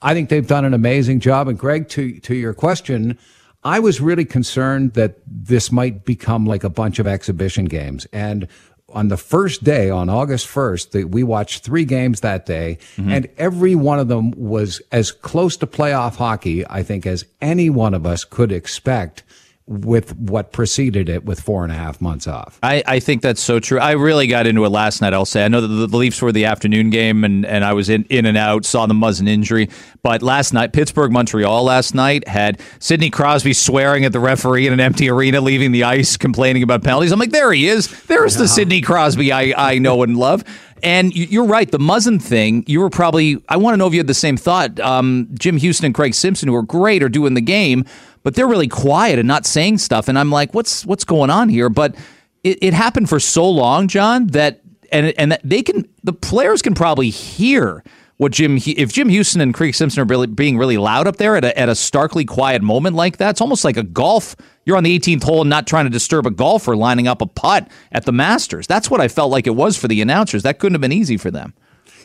I 0.03 0.15
think 0.15 0.29
they've 0.29 0.47
done 0.47 0.65
an 0.65 0.75
amazing 0.75 1.21
job. 1.21 1.49
And 1.49 1.59
Greg, 1.59 1.89
to 1.91 2.19
to 2.21 2.35
your 2.35 2.55
question. 2.55 3.19
I 3.65 3.79
was 3.79 4.01
really 4.01 4.25
concerned 4.25 4.95
that 4.95 5.19
this 5.25 5.71
might 5.71 6.05
become 6.05 6.47
like 6.47 6.65
a 6.65 6.69
bunch 6.69 6.99
of 6.99 7.07
exhibition 7.07 7.67
games. 7.67 8.07
And 8.13 8.49
on 8.93 9.09
the 9.09 9.17
first 9.17 9.65
day, 9.65 9.91
on 9.91 10.09
August 10.09 10.47
1st, 10.47 10.91
the, 10.91 11.05
we 11.05 11.23
watched 11.23 11.65
three 11.65 11.85
games 11.85 12.21
that 12.21 12.47
day, 12.47 12.79
mm-hmm. 12.97 13.11
and 13.11 13.29
every 13.39 13.75
one 13.75 13.99
of 13.99 14.09
them 14.09 14.31
was 14.33 14.81
as 14.93 15.11
close 15.11 15.57
to 15.59 15.67
playoff 15.67 16.17
hockey, 16.17 16.67
I 16.69 16.83
think, 16.83 17.07
as 17.07 17.25
any 17.41 17.71
one 17.71 17.95
of 17.95 18.07
us 18.07 18.25
could 18.25 18.53
expect 18.53 19.23
with 19.67 20.17
what 20.17 20.53
preceded 20.53 21.09
it 21.09 21.25
with 21.25 21.41
four 21.41 21.63
and 21.63 21.73
a 21.73 21.77
half 21.77 22.01
months 22.01 22.27
off. 22.27 22.59
I, 22.63 22.83
I 22.87 23.01
think 23.01 23.23
that's 23.23 23.41
so 23.41 23.61
true. 23.61 23.79
I 23.79 23.93
really 23.93 24.27
got 24.27 24.47
into 24.47 24.65
it 24.65 24.71
last 24.71 25.01
night, 25.01 25.15
I'll 25.15 25.25
say. 25.25 25.45
I 25.45 25.49
know 25.49 25.61
that 25.61 25.69
the, 25.69 25.97
Leafs 25.97 26.21
were 26.21 26.33
the 26.33 26.47
afternoon 26.47 26.91
game 26.91 27.23
and, 27.23 27.47
and 27.47 27.65
I 27.65 27.73
was 27.73 27.89
in, 27.89 28.05
in 28.05 28.27
and 28.27 28.37
out, 28.37 28.65
saw 28.65 28.87
the 28.87 28.95
Muzzin 28.95 29.29
injury. 29.29 29.69
But 30.03 30.21
last 30.21 30.53
night, 30.53 30.73
Pittsburgh 30.73 31.13
Montreal 31.13 31.63
last 31.63 31.95
night 31.95 32.27
had 32.27 32.61
Sidney 32.81 33.09
Crosby 33.09 33.53
swearing 33.53 34.05
at 34.05 34.13
the 34.13 34.21
referee 34.21 34.67
in 34.67 34.73
an 34.73 34.81
empty 34.81 35.09
arena, 35.09 35.41
leaving 35.41 35.71
the 35.71 35.85
ice, 35.85 36.17
complaining 36.17 36.65
about 36.65 36.83
penalties. 36.83 37.13
I'm 37.13 37.21
like, 37.21 37.31
there 37.31 37.53
he 37.53 37.69
is. 37.69 37.89
There's 38.05 38.35
yeah. 38.35 38.43
the 38.43 38.49
Sidney 38.49 38.81
Crosby 38.81 39.31
I, 39.31 39.55
I 39.57 39.79
know 39.79 40.03
and 40.03 40.17
love. 40.17 40.43
And 40.83 41.15
you're 41.15 41.45
right. 41.47 41.71
The 41.71 41.79
Muzzin 41.79 42.21
thing, 42.21 42.65
you 42.67 42.81
were 42.81 42.91
probably, 42.91 43.41
I 43.49 43.57
want 43.57 43.75
to 43.75 43.77
know 43.77 43.87
if 43.87 43.93
you 43.93 44.01
had 44.01 44.09
the 44.09 44.15
same 44.15 44.37
thought. 44.37 44.81
Um, 44.81 45.29
Jim 45.35 45.57
Houston 45.57 45.87
and 45.87 45.95
Craig 45.95 46.13
Simpson, 46.13 46.49
who 46.49 46.57
are 46.57 46.63
great, 46.63 47.05
are 47.05 47.09
doing 47.09 47.35
the 47.35 47.41
game 47.41 47.85
but 48.23 48.35
they're 48.35 48.47
really 48.47 48.69
quiet 48.69 49.19
and 49.19 49.29
not 49.29 49.47
saying 49.47 49.79
stuff. 49.79 50.09
And 50.09 50.19
I'm 50.19 50.31
like, 50.31 50.55
what's 50.55 50.85
what's 50.87 51.05
going 51.05 51.31
on 51.31 51.49
here? 51.49 51.69
But 51.69 51.97
it, 52.45 52.59
it 52.63 52.75
happened 52.75 53.09
for 53.09 53.21
so 53.21 53.49
long, 53.49 53.89
John, 53.89 54.29
that 54.29 54.61
and 54.91 55.13
and 55.19 55.33
that 55.33 55.41
they 55.45 55.63
can 55.63 55.89
the 56.03 56.13
players 56.13 56.63
can 56.63 56.75
probably 56.75 57.11
hear 57.11 57.83
what 58.23 58.33
Jim 58.33 58.57
if 58.65 58.93
Jim 58.93 59.09
Houston 59.09 59.41
and 59.41 59.53
Craig 59.53 59.75
Simpson 59.75 60.01
are 60.03 60.05
really, 60.05 60.29
being 60.29 60.57
really 60.57 60.77
loud 60.77 61.07
up 61.07 61.17
there 61.17 61.37
at 61.37 61.45
a, 61.45 61.59
at 61.59 61.69
a 61.69 61.75
starkly 61.75 62.25
quiet 62.25 62.63
moment 62.63 62.95
like 62.95 63.17
that. 63.17 63.31
It's 63.31 63.41
almost 63.41 63.65
like 63.65 63.77
a 63.77 63.83
golf. 63.83 64.37
You're 64.65 64.77
on 64.77 64.85
the 64.85 64.97
18th 64.97 65.25
hole 65.25 65.41
and 65.41 65.51
not 65.51 65.67
trying 65.67 65.87
to 65.87 65.91
disturb 65.91 66.25
a 66.25 66.31
golfer 66.31 66.77
lining 66.77 67.09
up 67.09 67.21
a 67.21 67.27
putt 67.27 67.69
at 67.91 68.05
the 68.05 68.13
Masters. 68.13 68.69
That's 68.69 68.89
what 68.89 69.01
I 69.01 69.09
felt 69.09 69.33
like 69.33 69.49
it 69.49 69.57
was 69.57 69.77
for 69.77 69.89
the 69.89 70.01
announcers. 70.01 70.45
That 70.45 70.61
couldn't 70.61 70.75
have 70.75 70.81
been 70.81 70.93
easy 70.93 71.17
for 71.17 71.33
them. 71.33 71.53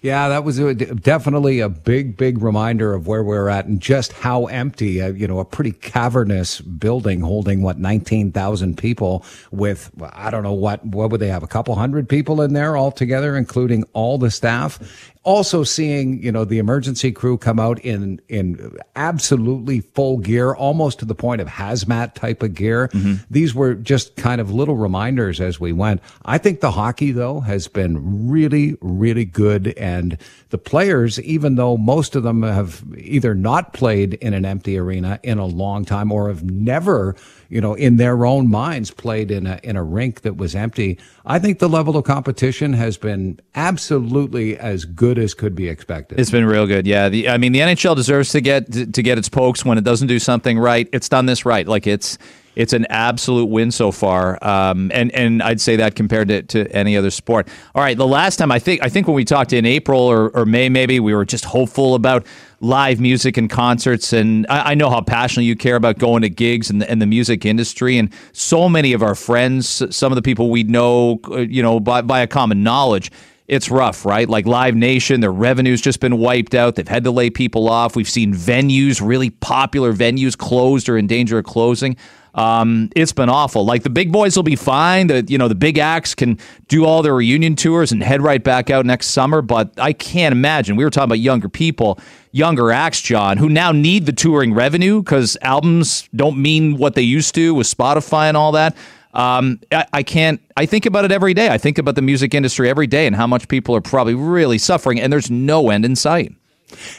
Yeah, 0.01 0.29
that 0.29 0.43
was 0.43 0.59
a, 0.59 0.73
definitely 0.73 1.59
a 1.59 1.69
big, 1.69 2.17
big 2.17 2.41
reminder 2.41 2.93
of 2.93 3.07
where 3.07 3.23
we're 3.23 3.49
at 3.49 3.65
and 3.65 3.79
just 3.79 4.13
how 4.13 4.45
empty, 4.45 5.01
uh, 5.01 5.09
you 5.09 5.27
know, 5.27 5.39
a 5.39 5.45
pretty 5.45 5.71
cavernous 5.71 6.61
building 6.61 7.21
holding 7.21 7.61
what, 7.61 7.77
19,000 7.79 8.77
people 8.77 9.25
with, 9.51 9.91
I 10.13 10.29
don't 10.29 10.43
know 10.43 10.53
what, 10.53 10.85
what 10.85 11.09
would 11.09 11.19
they 11.19 11.27
have? 11.27 11.43
A 11.43 11.47
couple 11.47 11.75
hundred 11.75 12.09
people 12.09 12.41
in 12.41 12.53
there 12.53 12.77
altogether, 12.77 13.35
including 13.35 13.83
all 13.93 14.17
the 14.17 14.31
staff 14.31 14.79
also 15.27 15.61
seeing 15.61 16.23
you 16.23 16.31
know 16.31 16.45
the 16.45 16.57
emergency 16.57 17.11
crew 17.11 17.37
come 17.37 17.59
out 17.59 17.79
in 17.79 18.21
in 18.29 18.77
absolutely 18.95 19.81
full 19.81 20.19
gear 20.19 20.55
almost 20.55 20.99
to 20.99 21.05
the 21.05 21.13
point 21.13 21.41
of 21.41 21.49
hazmat 21.49 22.13
type 22.13 22.41
of 22.41 22.53
gear. 22.53 22.87
Mm-hmm. 22.87 23.15
these 23.29 23.53
were 23.53 23.75
just 23.75 24.15
kind 24.15 24.39
of 24.39 24.53
little 24.53 24.77
reminders 24.77 25.41
as 25.41 25.59
we 25.59 25.73
went. 25.73 26.01
I 26.23 26.37
think 26.37 26.61
the 26.61 26.71
hockey 26.71 27.11
though 27.11 27.41
has 27.41 27.67
been 27.67 28.29
really 28.29 28.77
really 28.79 29.25
good. 29.25 29.67
And 29.77 30.17
the 30.49 30.57
players 30.57 31.19
even 31.19 31.55
though 31.55 31.75
most 31.75 32.15
of 32.15 32.23
them 32.23 32.43
have 32.43 32.85
either 32.97 33.35
not 33.35 33.73
played 33.73 34.13
in 34.15 34.33
an 34.33 34.45
empty 34.45 34.77
arena 34.77 35.19
in 35.23 35.39
a 35.39 35.45
long 35.45 35.83
time 35.83 36.09
or 36.09 36.29
have 36.29 36.49
never 36.49 37.17
you 37.49 37.61
know, 37.61 37.73
in 37.73 37.97
their 37.97 38.25
own 38.25 38.49
minds 38.49 38.91
played 38.91 39.31
in 39.31 39.47
a, 39.47 39.59
in 39.63 39.75
a 39.75 39.83
rink 39.83 40.21
that 40.21 40.37
was 40.37 40.55
empty. 40.55 40.99
I 41.25 41.39
think 41.39 41.59
the 41.59 41.69
level 41.69 41.95
of 41.97 42.03
competition 42.03 42.73
has 42.73 42.97
been 42.97 43.39
absolutely 43.55 44.57
as 44.57 44.85
good 44.85 45.17
as 45.17 45.33
could 45.33 45.55
be 45.55 45.69
expected. 45.69 46.19
It's 46.19 46.31
been 46.31 46.45
real 46.45 46.67
good. 46.67 46.85
Yeah. 46.85 47.09
The, 47.09 47.29
I 47.29 47.37
mean, 47.37 47.51
the 47.51 47.59
NHL 47.59 47.95
deserves 47.95 48.31
to 48.31 48.41
get, 48.41 48.71
to, 48.71 49.03
get 49.03 49.17
its 49.17 49.29
pokes 49.29 49.63
when 49.63 49.77
it 49.77 49.83
doesn't 49.83 50.07
do 50.07 50.19
something 50.19 50.59
right. 50.59 50.89
It's 50.91 51.09
done 51.09 51.25
this 51.25 51.45
right. 51.45 51.67
Like 51.67 51.87
it's, 51.87 52.17
it's 52.57 52.73
an 52.73 52.87
absolute 52.89 53.45
win 53.45 53.69
so 53.69 53.91
far, 53.91 54.43
um, 54.43 54.91
and 54.91 55.11
and 55.11 55.43
I'd 55.43 55.61
say 55.61 55.75
that 55.75 55.93
compared 55.95 56.27
to, 56.29 56.41
to 56.41 56.67
any 56.75 56.97
other 56.97 57.11
sport. 57.11 57.47
All 57.75 57.83
right, 57.83 57.95
the 57.95 58.07
last 58.07 58.37
time 58.37 58.51
I 58.51 58.57
think 58.57 58.83
I 58.83 58.89
think 58.89 59.07
when 59.07 59.15
we 59.15 59.25
talked 59.25 59.53
in 59.53 59.63
April 59.63 60.01
or, 60.01 60.29
or 60.29 60.43
May, 60.43 60.67
maybe 60.67 60.99
we 60.99 61.13
were 61.13 61.23
just 61.23 61.45
hopeful 61.45 61.93
about 61.93 62.25
live 62.59 62.99
music 62.99 63.37
and 63.37 63.47
concerts, 63.47 64.11
and 64.11 64.47
I, 64.49 64.71
I 64.71 64.73
know 64.73 64.89
how 64.89 65.01
passionately 65.01 65.45
you 65.45 65.55
care 65.55 65.75
about 65.75 65.99
going 65.99 66.23
to 66.23 66.29
gigs 66.29 66.71
and 66.71 66.81
the, 66.81 66.89
and 66.89 66.99
the 66.99 67.05
music 67.05 67.45
industry, 67.45 67.99
and 67.99 68.11
so 68.31 68.67
many 68.67 68.93
of 68.93 69.03
our 69.03 69.13
friends, 69.13 69.83
some 69.95 70.11
of 70.11 70.15
the 70.15 70.23
people 70.23 70.49
we 70.49 70.63
know, 70.63 71.19
uh, 71.29 71.37
you 71.37 71.61
know, 71.61 71.79
by 71.79 72.01
by 72.01 72.21
a 72.21 72.27
common 72.27 72.63
knowledge 72.63 73.11
it's 73.47 73.71
rough, 73.71 74.05
right? 74.05 74.27
Like 74.27 74.45
Live 74.45 74.75
Nation, 74.75 75.21
their 75.21 75.31
revenue's 75.31 75.79
just 75.79 76.01
been 76.01 76.17
wiped 76.17 76.53
out. 76.53 76.75
They've 76.75 76.87
had 76.87 77.05
to 77.05 77.11
lay 77.11 77.29
people 77.29 77.69
off. 77.69 77.95
We've 77.95 78.09
seen 78.09 78.33
venues, 78.33 78.99
really 79.01 79.29
popular 79.29 79.93
venues, 79.93 80.37
closed 80.37 80.89
or 80.89 80.97
in 80.97 81.07
danger 81.07 81.37
of 81.37 81.45
closing. 81.45 81.95
Um, 82.37 82.91
it's 82.95 83.11
been 83.11 83.29
awful. 83.29 83.65
Like 83.65 83.81
the 83.81 83.89
big 83.89 84.11
boys 84.11 84.35
will 84.35 84.43
be 84.43 84.55
fine. 84.55 85.07
The 85.07 85.25
you 85.27 85.39
know 85.39 85.47
the 85.47 85.55
big 85.55 85.79
acts 85.79 86.13
can 86.13 86.37
do 86.67 86.85
all 86.85 87.01
their 87.01 87.15
reunion 87.15 87.55
tours 87.55 87.91
and 87.91 88.01
head 88.01 88.21
right 88.21 88.43
back 88.43 88.69
out 88.69 88.85
next 88.85 89.07
summer. 89.07 89.41
But 89.41 89.73
I 89.77 89.91
can't 89.91 90.31
imagine. 90.31 90.75
We 90.75 90.83
were 90.83 90.91
talking 90.91 91.05
about 91.05 91.19
younger 91.19 91.49
people, 91.49 91.99
younger 92.31 92.71
acts, 92.71 93.01
John, 93.01 93.37
who 93.37 93.49
now 93.49 93.71
need 93.71 94.05
the 94.05 94.13
touring 94.13 94.53
revenue 94.53 95.01
because 95.01 95.35
albums 95.41 96.07
don't 96.15 96.39
mean 96.39 96.77
what 96.77 96.93
they 96.93 97.01
used 97.01 97.33
to 97.35 97.55
with 97.55 97.65
Spotify 97.65 98.27
and 98.27 98.37
all 98.37 98.51
that. 98.51 98.77
Um, 99.13 99.59
I, 99.71 99.85
I, 99.93 100.03
can't. 100.03 100.39
I 100.55 100.67
think 100.67 100.85
about 100.85 101.05
it 101.05 101.11
every 101.11 101.33
day. 101.33 101.49
I 101.49 101.57
think 101.57 101.79
about 101.79 101.95
the 101.95 102.03
music 102.03 102.35
industry 102.35 102.69
every 102.69 102.85
day 102.85 103.07
and 103.07 103.15
how 103.15 103.25
much 103.25 103.47
people 103.47 103.75
are 103.75 103.81
probably 103.81 104.13
really 104.13 104.59
suffering, 104.59 105.01
and 105.01 105.11
there's 105.11 105.31
no 105.31 105.71
end 105.71 105.85
in 105.85 105.95
sight. 105.95 106.35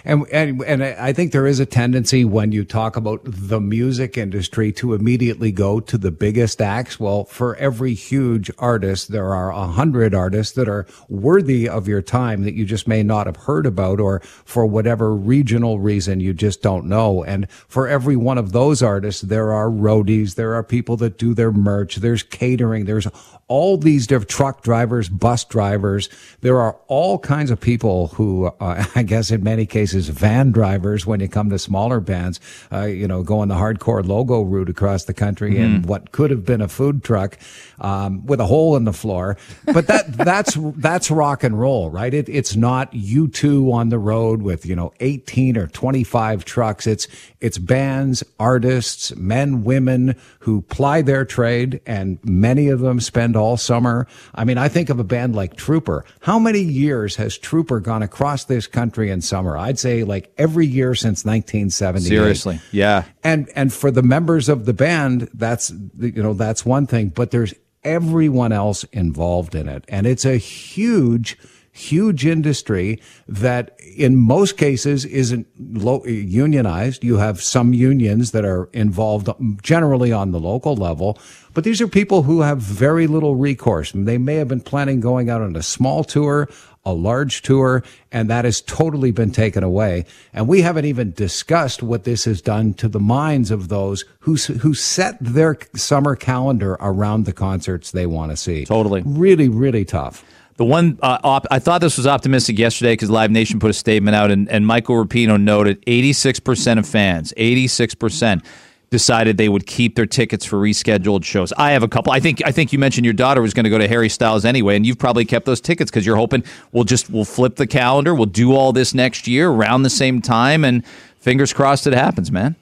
And, 0.04 0.26
and 0.32 0.62
and 0.62 0.82
I 0.82 1.12
think 1.12 1.32
there 1.32 1.46
is 1.46 1.60
a 1.60 1.66
tendency 1.66 2.24
when 2.24 2.52
you 2.52 2.64
talk 2.64 2.96
about 2.96 3.20
the 3.24 3.60
music 3.60 4.16
industry 4.16 4.72
to 4.72 4.94
immediately 4.94 5.52
go 5.52 5.78
to 5.80 5.98
the 5.98 6.10
biggest 6.10 6.62
acts. 6.62 6.98
Well, 6.98 7.24
for 7.24 7.54
every 7.56 7.92
huge 7.92 8.50
artist, 8.58 9.12
there 9.12 9.34
are 9.34 9.50
a 9.50 9.66
hundred 9.66 10.14
artists 10.14 10.54
that 10.54 10.68
are 10.68 10.86
worthy 11.08 11.68
of 11.68 11.86
your 11.86 12.00
time 12.00 12.44
that 12.44 12.54
you 12.54 12.64
just 12.64 12.88
may 12.88 13.02
not 13.02 13.26
have 13.26 13.36
heard 13.36 13.66
about, 13.66 14.00
or 14.00 14.20
for 14.20 14.64
whatever 14.64 15.14
regional 15.14 15.78
reason 15.78 16.20
you 16.20 16.32
just 16.32 16.62
don't 16.62 16.86
know. 16.86 17.22
And 17.22 17.50
for 17.50 17.86
every 17.86 18.16
one 18.16 18.38
of 18.38 18.52
those 18.52 18.82
artists, 18.82 19.22
there 19.22 19.52
are 19.52 19.68
roadies, 19.68 20.36
there 20.36 20.54
are 20.54 20.64
people 20.64 20.96
that 20.98 21.18
do 21.18 21.34
their 21.34 21.52
merch, 21.52 21.96
there's 21.96 22.22
catering, 22.22 22.86
there's 22.86 23.06
all 23.48 23.78
these 23.78 24.06
different 24.06 24.28
truck 24.28 24.62
drivers, 24.62 25.08
bus 25.08 25.44
drivers. 25.44 26.08
There 26.42 26.60
are 26.60 26.76
all 26.86 27.18
kinds 27.18 27.50
of 27.50 27.60
people 27.60 28.08
who, 28.08 28.46
uh, 28.60 28.84
I 28.94 29.02
guess 29.02 29.30
in 29.30 29.42
many 29.42 29.57
cases, 29.66 30.08
van 30.08 30.52
drivers 30.52 31.06
when 31.06 31.20
you 31.20 31.28
come 31.28 31.50
to 31.50 31.58
smaller 31.58 32.00
bands, 32.00 32.40
uh, 32.72 32.84
you 32.84 33.08
know, 33.08 33.22
going 33.22 33.48
the 33.48 33.54
hardcore 33.54 34.06
logo 34.06 34.42
route 34.42 34.68
across 34.68 35.04
the 35.04 35.14
country 35.14 35.54
mm. 35.54 35.58
in 35.58 35.82
what 35.82 36.12
could 36.12 36.30
have 36.30 36.44
been 36.44 36.60
a 36.60 36.68
food 36.68 37.02
truck, 37.02 37.38
um, 37.80 38.26
with 38.26 38.40
a 38.40 38.46
hole 38.46 38.76
in 38.76 38.84
the 38.84 38.92
floor. 38.92 39.36
But 39.64 39.86
that, 39.86 40.12
that's, 40.16 40.56
that's 40.76 41.10
rock 41.10 41.44
and 41.44 41.58
roll, 41.58 41.90
right? 41.90 42.12
It, 42.12 42.28
it's 42.28 42.56
not 42.56 42.92
U2 42.92 43.72
on 43.72 43.88
the 43.88 43.98
road 43.98 44.42
with, 44.42 44.66
you 44.66 44.76
know, 44.76 44.92
18 45.00 45.56
or 45.56 45.66
25 45.66 46.44
trucks. 46.44 46.86
It's, 46.86 47.08
it's 47.40 47.58
bands, 47.58 48.24
artists, 48.38 49.14
men, 49.16 49.64
women 49.64 50.16
who 50.40 50.62
ply 50.62 51.02
their 51.02 51.24
trade 51.24 51.80
and 51.86 52.18
many 52.24 52.68
of 52.68 52.80
them 52.80 53.00
spend 53.00 53.36
all 53.36 53.56
summer. 53.56 54.06
I 54.34 54.44
mean, 54.44 54.58
I 54.58 54.68
think 54.68 54.88
of 54.90 54.98
a 54.98 55.04
band 55.04 55.36
like 55.36 55.56
Trooper. 55.56 56.04
How 56.20 56.38
many 56.38 56.60
years 56.60 57.16
has 57.16 57.38
Trooper 57.38 57.80
gone 57.80 58.02
across 58.02 58.44
this 58.44 58.66
country 58.66 59.10
in 59.10 59.20
summer? 59.20 59.56
I'd 59.56 59.78
say 59.78 60.04
like 60.04 60.32
every 60.38 60.66
year 60.66 60.94
since 60.94 61.24
1970. 61.24 62.08
Seriously. 62.08 62.60
Yeah. 62.72 63.04
And, 63.22 63.48
and 63.54 63.72
for 63.72 63.90
the 63.90 64.02
members 64.02 64.48
of 64.48 64.64
the 64.64 64.72
band, 64.72 65.28
that's, 65.34 65.70
you 65.98 66.22
know, 66.22 66.34
that's 66.34 66.64
one 66.64 66.86
thing, 66.86 67.08
but 67.08 67.30
there's 67.30 67.54
everyone 67.84 68.52
else 68.52 68.84
involved 68.84 69.54
in 69.54 69.68
it. 69.68 69.84
And 69.88 70.06
it's 70.06 70.24
a 70.24 70.36
huge, 70.36 71.38
huge 71.70 72.26
industry 72.26 73.00
that 73.28 73.78
in 73.96 74.16
most 74.16 74.56
cases 74.56 75.04
isn't 75.04 75.46
unionized. 75.56 77.04
You 77.04 77.18
have 77.18 77.40
some 77.42 77.72
unions 77.72 78.32
that 78.32 78.44
are 78.44 78.68
involved 78.72 79.28
generally 79.62 80.12
on 80.12 80.32
the 80.32 80.40
local 80.40 80.74
level, 80.74 81.18
but 81.54 81.64
these 81.64 81.80
are 81.80 81.88
people 81.88 82.22
who 82.24 82.40
have 82.42 82.58
very 82.58 83.06
little 83.06 83.36
recourse. 83.36 83.92
They 83.94 84.18
may 84.18 84.36
have 84.36 84.48
been 84.48 84.60
planning 84.60 85.00
going 85.00 85.30
out 85.30 85.42
on 85.42 85.56
a 85.56 85.62
small 85.62 86.04
tour, 86.04 86.48
a 86.84 86.92
large 86.92 87.42
tour, 87.42 87.82
and 88.10 88.30
that 88.30 88.44
has 88.44 88.60
totally 88.60 89.10
been 89.10 89.30
taken 89.30 89.62
away. 89.62 90.04
And 90.32 90.48
we 90.48 90.62
haven't 90.62 90.84
even 90.84 91.12
discussed 91.12 91.82
what 91.82 92.04
this 92.04 92.24
has 92.24 92.40
done 92.40 92.74
to 92.74 92.88
the 92.88 93.00
minds 93.00 93.50
of 93.50 93.68
those 93.68 94.04
who, 94.20 94.36
who 94.36 94.74
set 94.74 95.16
their 95.20 95.58
summer 95.74 96.16
calendar 96.16 96.76
around 96.80 97.24
the 97.24 97.32
concerts 97.32 97.90
they 97.90 98.06
want 98.06 98.30
to 98.32 98.36
see. 98.36 98.64
Totally. 98.64 99.02
Really, 99.04 99.48
really 99.48 99.84
tough. 99.84 100.24
The 100.56 100.64
one 100.64 100.98
uh, 101.02 101.18
op- 101.22 101.46
I 101.52 101.60
thought 101.60 101.80
this 101.80 101.96
was 101.96 102.06
optimistic 102.06 102.58
yesterday 102.58 102.94
because 102.94 103.10
Live 103.10 103.30
Nation 103.30 103.60
put 103.60 103.70
a 103.70 103.74
statement 103.74 104.16
out, 104.16 104.32
and, 104.32 104.48
and 104.48 104.66
Michael 104.66 104.96
Rapino 104.96 105.40
noted 105.40 105.80
86% 105.86 106.78
of 106.78 106.86
fans, 106.86 107.32
86% 107.36 108.44
decided 108.90 109.36
they 109.36 109.48
would 109.48 109.66
keep 109.66 109.96
their 109.96 110.06
tickets 110.06 110.44
for 110.44 110.56
rescheduled 110.56 111.24
shows. 111.24 111.52
I 111.54 111.72
have 111.72 111.82
a 111.82 111.88
couple. 111.88 112.12
I 112.12 112.20
think 112.20 112.42
I 112.44 112.52
think 112.52 112.72
you 112.72 112.78
mentioned 112.78 113.04
your 113.04 113.14
daughter 113.14 113.42
was 113.42 113.54
going 113.54 113.64
to 113.64 113.70
go 113.70 113.78
to 113.78 113.88
Harry 113.88 114.08
Styles 114.08 114.44
anyway, 114.44 114.76
and 114.76 114.86
you've 114.86 114.98
probably 114.98 115.24
kept 115.24 115.46
those 115.46 115.60
tickets 115.60 115.90
because 115.90 116.06
you're 116.06 116.16
hoping 116.16 116.44
we'll 116.72 116.84
just 116.84 117.10
we'll 117.10 117.24
flip 117.24 117.56
the 117.56 117.66
calendar, 117.66 118.14
we'll 118.14 118.26
do 118.26 118.54
all 118.54 118.72
this 118.72 118.94
next 118.94 119.26
year 119.26 119.50
around 119.50 119.82
the 119.82 119.90
same 119.90 120.22
time, 120.22 120.64
and 120.64 120.86
fingers 121.20 121.52
crossed 121.52 121.86
it 121.86 121.92
happens, 121.92 122.32
man. 122.32 122.56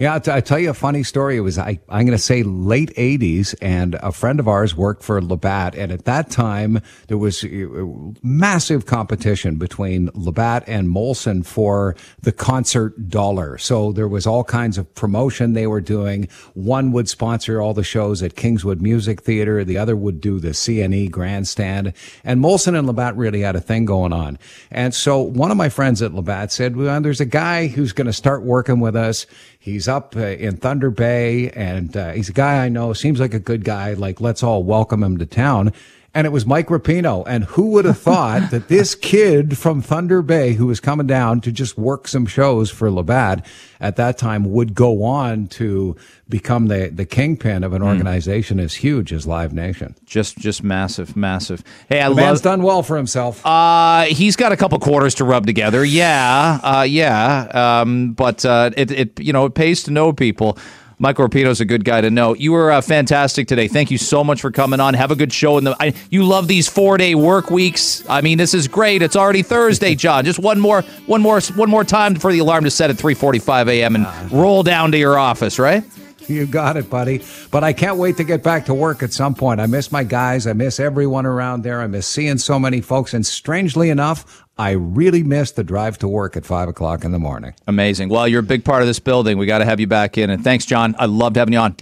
Yeah, 0.00 0.14
I'll, 0.14 0.40
tell 0.40 0.58
you 0.58 0.70
a 0.70 0.74
funny 0.74 1.02
story. 1.02 1.36
It 1.36 1.40
was, 1.40 1.58
I, 1.58 1.78
I'm 1.90 2.06
going 2.06 2.16
to 2.16 2.18
say 2.18 2.42
late 2.42 2.88
80s, 2.96 3.54
and 3.60 3.96
a 3.96 4.12
friend 4.12 4.40
of 4.40 4.48
ours 4.48 4.74
worked 4.74 5.02
for 5.02 5.20
Labatt. 5.20 5.74
And 5.74 5.92
at 5.92 6.06
that 6.06 6.30
time, 6.30 6.80
there 7.08 7.18
was 7.18 7.44
uh, 7.44 7.84
massive 8.22 8.86
competition 8.86 9.56
between 9.56 10.08
Labatt 10.14 10.64
and 10.66 10.88
Molson 10.88 11.44
for 11.44 11.96
the 12.22 12.32
concert 12.32 13.10
dollar. 13.10 13.58
So 13.58 13.92
there 13.92 14.08
was 14.08 14.26
all 14.26 14.42
kinds 14.42 14.78
of 14.78 14.94
promotion 14.94 15.52
they 15.52 15.66
were 15.66 15.82
doing. 15.82 16.28
One 16.54 16.92
would 16.92 17.10
sponsor 17.10 17.60
all 17.60 17.74
the 17.74 17.84
shows 17.84 18.22
at 18.22 18.36
Kingswood 18.36 18.80
Music 18.80 19.20
Theater, 19.20 19.64
the 19.64 19.76
other 19.76 19.96
would 19.96 20.22
do 20.22 20.40
the 20.40 20.52
CNE 20.52 21.10
grandstand. 21.10 21.92
And 22.24 22.42
Molson 22.42 22.74
and 22.74 22.86
Labatt 22.86 23.18
really 23.18 23.42
had 23.42 23.54
a 23.54 23.60
thing 23.60 23.84
going 23.84 24.14
on. 24.14 24.38
And 24.70 24.94
so 24.94 25.20
one 25.20 25.50
of 25.50 25.58
my 25.58 25.68
friends 25.68 26.00
at 26.00 26.14
Labatt 26.14 26.52
said, 26.52 26.74
well, 26.74 27.02
there's 27.02 27.20
a 27.20 27.26
guy 27.26 27.66
who's 27.66 27.92
going 27.92 28.06
to 28.06 28.14
start 28.14 28.44
working 28.44 28.80
with 28.80 28.96
us. 28.96 29.26
He's 29.62 29.86
up 29.86 30.16
uh, 30.16 30.20
in 30.20 30.56
Thunder 30.56 30.90
Bay, 30.90 31.50
and 31.50 31.94
uh, 31.94 32.12
he's 32.12 32.30
a 32.30 32.32
guy 32.32 32.64
I 32.64 32.70
know. 32.70 32.94
Seems 32.94 33.20
like 33.20 33.34
a 33.34 33.38
good 33.38 33.62
guy. 33.62 33.92
Like, 33.92 34.18
let's 34.18 34.42
all 34.42 34.64
welcome 34.64 35.02
him 35.02 35.18
to 35.18 35.26
town 35.26 35.74
and 36.14 36.26
it 36.26 36.30
was 36.30 36.44
Mike 36.44 36.66
Rapino. 36.68 37.24
And 37.26 37.44
who 37.44 37.70
would 37.70 37.84
have 37.84 37.98
thought 37.98 38.50
that 38.50 38.68
this 38.68 38.94
kid 38.96 39.56
from 39.56 39.80
Thunder 39.80 40.22
Bay, 40.22 40.54
who 40.54 40.66
was 40.66 40.80
coming 40.80 41.06
down 41.06 41.40
to 41.42 41.52
just 41.52 41.78
work 41.78 42.08
some 42.08 42.26
shows 42.26 42.70
for 42.70 42.90
Labatt 42.90 43.46
at 43.78 43.96
that 43.96 44.18
time, 44.18 44.52
would 44.52 44.74
go 44.74 45.04
on 45.04 45.46
to 45.48 45.96
become 46.28 46.66
the, 46.66 46.90
the 46.92 47.04
kingpin 47.04 47.64
of 47.64 47.72
an 47.72 47.82
hmm. 47.82 47.88
organization 47.88 48.58
mm. 48.58 48.62
as 48.64 48.74
huge 48.74 49.12
as 49.12 49.26
Live 49.26 49.52
Nation. 49.52 49.96
Just 50.04 50.38
just 50.38 50.62
massive, 50.62 51.16
massive. 51.16 51.62
Hey, 51.88 52.00
I 52.00 52.04
the 52.04 52.10
love, 52.10 52.16
man's 52.16 52.40
done 52.40 52.62
well 52.62 52.82
for 52.82 52.96
himself. 52.96 53.44
Uh, 53.44 54.04
he's 54.04 54.36
got 54.36 54.52
a 54.52 54.56
couple 54.56 54.78
quarters 54.78 55.14
to 55.16 55.24
rub 55.24 55.46
together. 55.46 55.84
Yeah, 55.84 56.60
uh, 56.62 56.86
yeah. 56.88 57.80
Um, 57.82 58.12
but 58.12 58.44
uh, 58.44 58.70
it, 58.76 58.90
it 58.90 59.20
you 59.20 59.32
know 59.32 59.46
it 59.46 59.54
pays 59.54 59.82
to 59.84 59.90
know 59.90 60.12
people. 60.12 60.58
Michael 61.00 61.26
Rapino's 61.26 61.62
a 61.62 61.64
good 61.64 61.84
guy 61.84 62.02
to 62.02 62.10
know. 62.10 62.34
You 62.34 62.52
were 62.52 62.70
uh, 62.70 62.82
fantastic 62.82 63.48
today. 63.48 63.68
Thank 63.68 63.90
you 63.90 63.96
so 63.96 64.22
much 64.22 64.42
for 64.42 64.50
coming 64.50 64.80
on. 64.80 64.92
Have 64.92 65.10
a 65.10 65.16
good 65.16 65.32
show. 65.32 65.56
In 65.56 65.64
the 65.64 65.74
I, 65.80 65.94
you 66.10 66.24
love 66.24 66.46
these 66.46 66.68
four 66.68 66.98
day 66.98 67.14
work 67.14 67.50
weeks. 67.50 68.04
I 68.06 68.20
mean, 68.20 68.36
this 68.36 68.52
is 68.52 68.68
great. 68.68 69.00
It's 69.00 69.16
already 69.16 69.42
Thursday, 69.42 69.94
John. 69.94 70.26
Just 70.26 70.38
one 70.38 70.60
more, 70.60 70.82
one 71.06 71.22
more, 71.22 71.40
one 71.56 71.70
more 71.70 71.84
time 71.84 72.14
for 72.16 72.30
the 72.30 72.40
alarm 72.40 72.64
to 72.64 72.70
set 72.70 72.90
at 72.90 72.98
three 72.98 73.14
forty 73.14 73.38
five 73.38 73.66
a.m. 73.68 73.96
and 73.96 74.30
roll 74.30 74.62
down 74.62 74.92
to 74.92 74.98
your 74.98 75.18
office, 75.18 75.58
right? 75.58 75.82
You 76.40 76.46
got 76.46 76.76
it, 76.76 76.88
buddy. 76.88 77.22
But 77.50 77.64
I 77.64 77.72
can't 77.72 77.98
wait 77.98 78.16
to 78.18 78.24
get 78.24 78.42
back 78.42 78.66
to 78.66 78.74
work 78.74 79.02
at 79.02 79.12
some 79.12 79.34
point. 79.34 79.60
I 79.60 79.66
miss 79.66 79.90
my 79.90 80.04
guys. 80.04 80.46
I 80.46 80.52
miss 80.52 80.78
everyone 80.78 81.26
around 81.26 81.62
there. 81.62 81.80
I 81.80 81.88
miss 81.88 82.06
seeing 82.06 82.38
so 82.38 82.58
many 82.58 82.80
folks. 82.80 83.12
And 83.12 83.26
strangely 83.26 83.90
enough, 83.90 84.44
I 84.56 84.70
really 84.70 85.22
miss 85.22 85.52
the 85.52 85.64
drive 85.64 85.98
to 85.98 86.08
work 86.08 86.36
at 86.36 86.44
five 86.44 86.68
o'clock 86.68 87.04
in 87.04 87.10
the 87.10 87.18
morning. 87.18 87.54
Amazing. 87.66 88.10
Well, 88.10 88.28
you're 88.28 88.40
a 88.40 88.44
big 88.44 88.64
part 88.64 88.80
of 88.82 88.86
this 88.86 89.00
building. 89.00 89.38
We 89.38 89.46
got 89.46 89.58
to 89.58 89.64
have 89.64 89.80
you 89.80 89.86
back 89.86 90.16
in. 90.18 90.30
And 90.30 90.44
thanks, 90.44 90.64
John. 90.64 90.94
I 90.98 91.06
loved 91.06 91.36
having 91.36 91.52
you 91.52 91.58
on. 91.58 91.76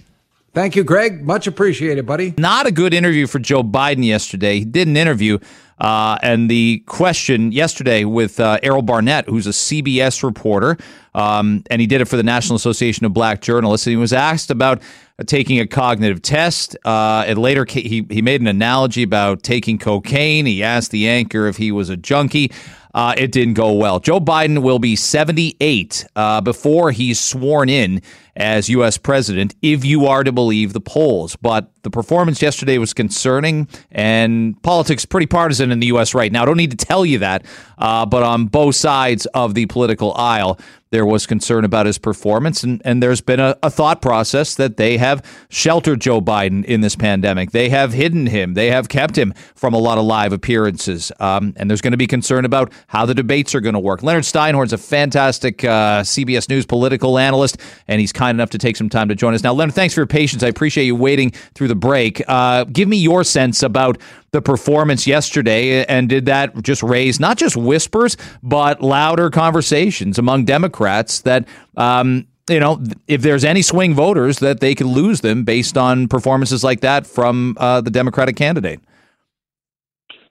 Thank 0.54 0.76
you, 0.76 0.82
Greg. 0.82 1.22
Much 1.22 1.46
appreciated, 1.46 2.06
buddy. 2.06 2.34
Not 2.38 2.66
a 2.66 2.72
good 2.72 2.94
interview 2.94 3.26
for 3.26 3.38
Joe 3.38 3.62
Biden 3.62 4.04
yesterday. 4.04 4.60
He 4.60 4.64
did 4.64 4.88
an 4.88 4.96
interview, 4.96 5.38
uh, 5.78 6.18
and 6.22 6.50
the 6.50 6.82
question 6.86 7.52
yesterday 7.52 8.04
with 8.04 8.40
uh, 8.40 8.58
Errol 8.62 8.82
Barnett, 8.82 9.26
who's 9.26 9.46
a 9.46 9.50
CBS 9.50 10.22
reporter, 10.24 10.78
um, 11.18 11.64
and 11.68 11.80
he 11.80 11.88
did 11.88 12.00
it 12.00 12.04
for 12.04 12.16
the 12.16 12.22
National 12.22 12.54
Association 12.54 13.04
of 13.04 13.12
Black 13.12 13.40
Journalists, 13.40 13.88
and 13.88 13.90
he 13.90 13.96
was 13.96 14.12
asked 14.12 14.52
about 14.52 14.80
taking 15.26 15.58
a 15.58 15.66
cognitive 15.66 16.22
test. 16.22 16.76
Uh, 16.84 17.24
and 17.26 17.40
later, 17.40 17.66
he, 17.68 18.06
he 18.08 18.22
made 18.22 18.40
an 18.40 18.46
analogy 18.46 19.02
about 19.02 19.42
taking 19.42 19.78
cocaine. 19.78 20.46
He 20.46 20.62
asked 20.62 20.92
the 20.92 21.08
anchor 21.08 21.48
if 21.48 21.56
he 21.56 21.72
was 21.72 21.88
a 21.88 21.96
junkie. 21.96 22.52
Uh, 22.94 23.14
it 23.18 23.32
didn't 23.32 23.54
go 23.54 23.72
well. 23.72 24.00
Joe 24.00 24.20
Biden 24.20 24.62
will 24.62 24.78
be 24.78 24.96
78 24.96 26.06
uh, 26.16 26.40
before 26.40 26.90
he's 26.90 27.20
sworn 27.20 27.68
in 27.68 28.00
as 28.34 28.68
U.S. 28.68 28.96
president, 28.96 29.54
if 29.60 29.84
you 29.84 30.06
are 30.06 30.24
to 30.24 30.32
believe 30.32 30.72
the 30.72 30.80
polls. 30.80 31.36
But 31.36 31.70
the 31.82 31.90
performance 31.90 32.40
yesterday 32.40 32.78
was 32.78 32.94
concerning, 32.94 33.68
and 33.90 34.60
politics 34.62 35.04
pretty 35.04 35.26
partisan 35.26 35.70
in 35.70 35.80
the 35.80 35.88
U.S. 35.88 36.14
right 36.14 36.30
now. 36.30 36.42
I 36.42 36.46
don't 36.46 36.56
need 36.56 36.70
to 36.70 36.76
tell 36.76 37.04
you 37.04 37.18
that, 37.18 37.44
uh, 37.76 38.06
but 38.06 38.22
on 38.22 38.46
both 38.46 38.76
sides 38.76 39.26
of 39.26 39.54
the 39.54 39.66
political 39.66 40.14
aisle, 40.14 40.58
there 40.90 41.04
was 41.04 41.26
concern 41.26 41.64
about 41.64 41.86
his 41.86 41.98
performance, 41.98 42.62
and, 42.62 42.80
and 42.84 43.02
there's 43.02 43.20
been 43.20 43.40
a, 43.40 43.56
a, 43.62 43.70
thought 43.70 44.00
process 44.00 44.54
that 44.54 44.76
they 44.76 44.96
have 44.96 45.24
sheltered 45.50 46.00
Joe 46.00 46.20
Biden 46.20 46.64
in 46.64 46.80
this 46.80 46.96
pandemic. 46.96 47.50
They 47.50 47.68
have 47.68 47.92
hidden 47.92 48.26
him. 48.26 48.54
They 48.54 48.70
have 48.70 48.88
kept 48.88 49.16
him 49.16 49.34
from 49.54 49.74
a 49.74 49.78
lot 49.78 49.98
of 49.98 50.04
live 50.04 50.32
appearances. 50.32 51.12
Um, 51.20 51.52
and 51.56 51.70
there's 51.70 51.80
going 51.80 51.92
to 51.92 51.98
be 51.98 52.06
concern 52.06 52.44
about 52.44 52.72
how 52.86 53.04
the 53.06 53.14
debates 53.14 53.54
are 53.54 53.60
going 53.60 53.74
to 53.74 53.80
work. 53.80 54.02
Leonard 54.02 54.24
Steinhorn's 54.24 54.72
a 54.72 54.78
fantastic 54.78 55.62
uh, 55.64 56.02
CBS 56.02 56.48
News 56.48 56.66
political 56.66 57.18
analyst, 57.18 57.58
and 57.86 58.00
he's 58.00 58.12
kind 58.12 58.36
enough 58.36 58.50
to 58.50 58.58
take 58.58 58.76
some 58.76 58.88
time 58.88 59.08
to 59.08 59.14
join 59.14 59.34
us. 59.34 59.42
Now, 59.42 59.52
Leonard, 59.52 59.74
thanks 59.74 59.94
for 59.94 60.00
your 60.00 60.06
patience. 60.06 60.42
I 60.42 60.48
appreciate 60.48 60.84
you 60.84 60.96
waiting 60.96 61.30
through 61.54 61.68
the 61.68 61.76
break. 61.76 62.22
Uh, 62.26 62.64
give 62.64 62.88
me 62.88 62.96
your 62.96 63.24
sense 63.24 63.62
about 63.62 63.98
the 64.30 64.42
performance 64.42 65.06
yesterday, 65.06 65.84
and 65.86 66.08
did 66.08 66.26
that 66.26 66.62
just 66.62 66.82
raise 66.82 67.18
not 67.18 67.38
just 67.38 67.56
whispers, 67.56 68.16
but 68.42 68.82
louder 68.82 69.30
conversations 69.30 70.18
among 70.18 70.44
Democrats 70.44 71.22
that, 71.22 71.48
um, 71.76 72.26
you 72.48 72.60
know, 72.60 72.82
if 73.06 73.22
there's 73.22 73.44
any 73.44 73.62
swing 73.62 73.94
voters, 73.94 74.38
that 74.40 74.60
they 74.60 74.74
could 74.74 74.86
lose 74.86 75.20
them 75.22 75.44
based 75.44 75.78
on 75.78 76.08
performances 76.08 76.62
like 76.62 76.80
that 76.80 77.06
from 77.06 77.56
uh, 77.58 77.80
the 77.80 77.90
Democratic 77.90 78.36
candidate? 78.36 78.80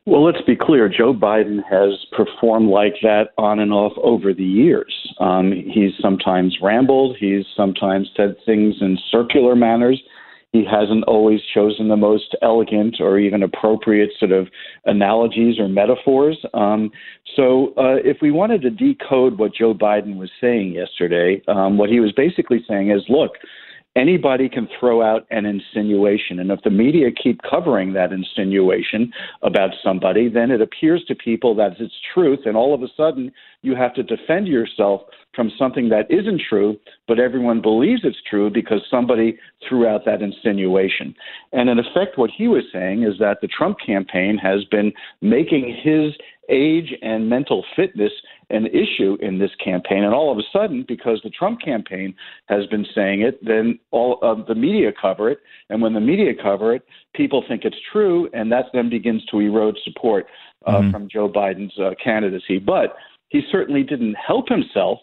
Well, 0.08 0.24
let's 0.24 0.42
be 0.48 0.56
clear. 0.56 0.88
Joe 0.88 1.14
Biden 1.14 1.60
has 1.70 2.06
performed 2.16 2.70
like 2.70 2.94
that 3.02 3.32
on 3.38 3.60
and 3.60 3.74
off 3.74 3.92
over 4.02 4.34
the 4.34 4.42
years. 4.42 4.94
Um, 5.20 5.52
he's 5.52 5.92
sometimes 6.00 6.58
rambled. 6.62 7.18
He's 7.20 7.46
sometimes 7.58 8.10
said 8.16 8.38
things 8.46 8.76
in 8.80 8.98
circular 9.12 9.54
manners. 9.54 10.02
He 10.54 10.64
hasn't 10.64 11.04
always 11.04 11.42
chosen 11.54 11.90
the 11.90 11.98
most 11.98 12.36
elegant 12.42 12.98
or 13.00 13.20
even 13.20 13.44
appropriate 13.44 14.12
sort 14.18 14.32
of 14.32 14.48
analogies 14.86 15.60
or 15.60 15.68
metaphors. 15.68 16.38
Um, 16.54 16.92
so, 17.36 17.74
uh, 17.78 17.98
if 18.04 18.18
we 18.22 18.32
wanted 18.32 18.62
to 18.62 18.70
decode 18.70 19.38
what 19.38 19.54
Joe 19.54 19.74
Biden 19.74 20.16
was 20.16 20.32
saying 20.40 20.72
yesterday, 20.72 21.42
um, 21.48 21.78
what 21.78 21.90
he 21.90 22.00
was 22.00 22.14
basically 22.14 22.64
saying 22.68 22.92
is 22.92 23.04
look, 23.10 23.34
anybody 23.98 24.48
can 24.48 24.70
throw 24.80 25.02
out 25.02 25.26
an 25.32 25.46
insinuation. 25.46 26.40
And 26.40 26.52
if 26.52 26.62
the 26.64 26.70
media 26.70 27.10
keep 27.12 27.42
covering 27.42 27.94
that 27.94 28.14
insinuation 28.14 29.12
about 29.42 29.72
somebody, 29.84 30.30
then 30.30 30.52
it 30.52 30.62
appears 30.62 31.04
to 31.08 31.16
people 31.16 31.56
that 31.56 31.74
it's 31.80 31.94
truth. 32.14 32.42
And 32.46 32.56
all 32.56 32.74
of 32.74 32.84
a 32.84 32.88
sudden, 32.96 33.32
you 33.64 33.76
have 33.76 33.94
to 33.96 34.04
defend 34.04 34.48
yourself 34.48 35.02
from 35.38 35.52
something 35.58 35.88
that 35.90 36.10
isn't 36.10 36.42
true, 36.50 36.78
but 37.08 37.20
everyone 37.20 37.62
believes 37.62 38.02
it's 38.04 38.18
true 38.28 38.50
because 38.50 38.82
somebody 38.90 39.38
threw 39.70 39.88
out 39.88 40.04
that 40.04 40.24
insinuation. 40.24 41.16
And 41.54 41.70
in 41.70 41.78
effect, 41.78 42.18
what 42.18 42.32
he 42.36 42.48
was 42.48 42.64
saying 42.74 43.04
is 43.04 43.20
that 43.20 43.38
the 43.40 43.48
Trump 43.48 43.78
campaign 43.86 44.38
has 44.40 44.66
been 44.66 44.92
making 45.22 45.80
his 45.84 46.12
age 46.50 46.92
and 47.04 47.30
mental 47.30 47.64
fitness 47.76 48.12
an 48.50 48.66
issue 48.68 49.18
in 49.22 49.38
this 49.38 49.52
campaign. 49.64 50.04
And 50.04 50.14
all 50.14 50.32
of 50.32 50.40
a 50.40 50.48
sudden, 50.52 50.86
because 50.88 51.20
the 51.24 51.30
Trump 51.30 51.62
campaign 51.62 52.16
has 52.48 52.66
been 52.68 52.86
saying 52.96 53.22
it, 53.22 53.44
then 53.46 53.78
all 53.92 54.18
of 54.24 54.48
the 54.48 54.56
media 54.56 54.92
cover 55.00 55.30
it. 55.30 55.40
And 55.70 55.84
when 55.84 55.94
the 55.94 56.00
media 56.00 56.32
cover 56.42 56.74
it, 56.74 56.84
people 57.14 57.44
think 57.48 57.64
it's 57.64 57.78
true, 57.92 58.28
and 58.34 58.52
that 58.52 58.66
then 58.74 58.90
begins 58.90 59.24
to 59.26 59.40
erode 59.40 59.78
support 59.84 60.26
uh, 60.66 60.72
mm-hmm. 60.72 60.92
from 60.92 61.10
Joe 61.10 61.30
Biden's 61.30 61.78
uh, 61.78 61.92
candidacy. 62.04 62.58
But 62.58 62.96
he 63.30 63.42
certainly 63.52 63.84
didn't 63.84 64.16
help 64.16 64.48
himself 64.48 65.00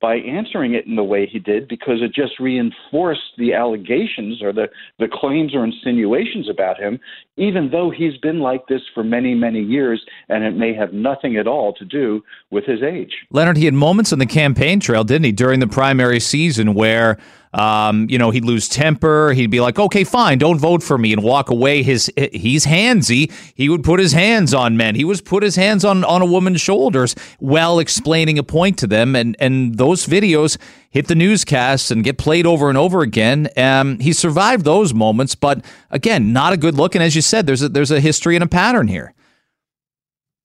by 0.00 0.16
answering 0.16 0.74
it 0.74 0.86
in 0.86 0.96
the 0.96 1.04
way 1.04 1.26
he 1.26 1.38
did 1.38 1.66
because 1.66 2.00
it 2.00 2.14
just 2.14 2.38
reinforced 2.38 3.32
the 3.36 3.52
allegations 3.52 4.42
or 4.42 4.52
the, 4.52 4.68
the 4.98 5.08
claims 5.10 5.54
or 5.54 5.64
insinuations 5.64 6.48
about 6.48 6.78
him, 6.78 7.00
even 7.36 7.70
though 7.70 7.90
he's 7.90 8.16
been 8.18 8.38
like 8.38 8.66
this 8.68 8.82
for 8.94 9.02
many, 9.02 9.34
many 9.34 9.60
years 9.60 10.04
and 10.28 10.44
it 10.44 10.56
may 10.56 10.72
have 10.72 10.92
nothing 10.92 11.36
at 11.36 11.48
all 11.48 11.72
to 11.72 11.84
do 11.84 12.22
with 12.50 12.64
his 12.64 12.82
age. 12.82 13.12
Leonard, 13.30 13.56
he 13.56 13.64
had 13.64 13.74
moments 13.74 14.12
on 14.12 14.20
the 14.20 14.26
campaign 14.26 14.78
trail, 14.78 15.02
didn't 15.02 15.24
he, 15.24 15.32
during 15.32 15.58
the 15.58 15.66
primary 15.66 16.20
season 16.20 16.74
where 16.74 17.18
um, 17.54 18.06
you 18.10 18.18
know, 18.18 18.30
he'd 18.30 18.44
lose 18.44 18.68
temper. 18.68 19.32
He'd 19.32 19.50
be 19.50 19.60
like, 19.60 19.78
"Okay, 19.78 20.04
fine, 20.04 20.38
don't 20.38 20.58
vote 20.58 20.82
for 20.82 20.98
me," 20.98 21.12
and 21.12 21.22
walk 21.22 21.50
away. 21.50 21.82
His 21.82 22.10
he's 22.32 22.66
handsy. 22.66 23.32
He 23.54 23.68
would 23.68 23.84
put 23.84 24.00
his 24.00 24.12
hands 24.12 24.54
on 24.54 24.76
men. 24.76 24.94
He 24.94 25.04
was 25.04 25.20
put 25.20 25.42
his 25.42 25.56
hands 25.56 25.84
on 25.84 26.04
on 26.04 26.22
a 26.22 26.26
woman's 26.26 26.60
shoulders 26.60 27.14
while 27.38 27.78
explaining 27.78 28.38
a 28.38 28.42
point 28.42 28.78
to 28.78 28.86
them. 28.86 29.16
And 29.16 29.36
and 29.40 29.76
those 29.76 30.06
videos 30.06 30.58
hit 30.90 31.08
the 31.08 31.14
newscasts 31.14 31.90
and 31.90 32.04
get 32.04 32.18
played 32.18 32.46
over 32.46 32.68
and 32.68 32.78
over 32.78 33.02
again. 33.02 33.48
Um, 33.56 33.98
he 33.98 34.12
survived 34.12 34.64
those 34.64 34.94
moments, 34.94 35.34
but 35.34 35.64
again, 35.90 36.32
not 36.32 36.52
a 36.52 36.56
good 36.56 36.74
look. 36.74 36.94
And 36.94 37.04
as 37.04 37.14
you 37.14 37.22
said, 37.22 37.46
there's 37.46 37.62
a 37.62 37.68
there's 37.68 37.90
a 37.90 38.00
history 38.00 38.36
and 38.36 38.44
a 38.44 38.48
pattern 38.48 38.88
here. 38.88 39.14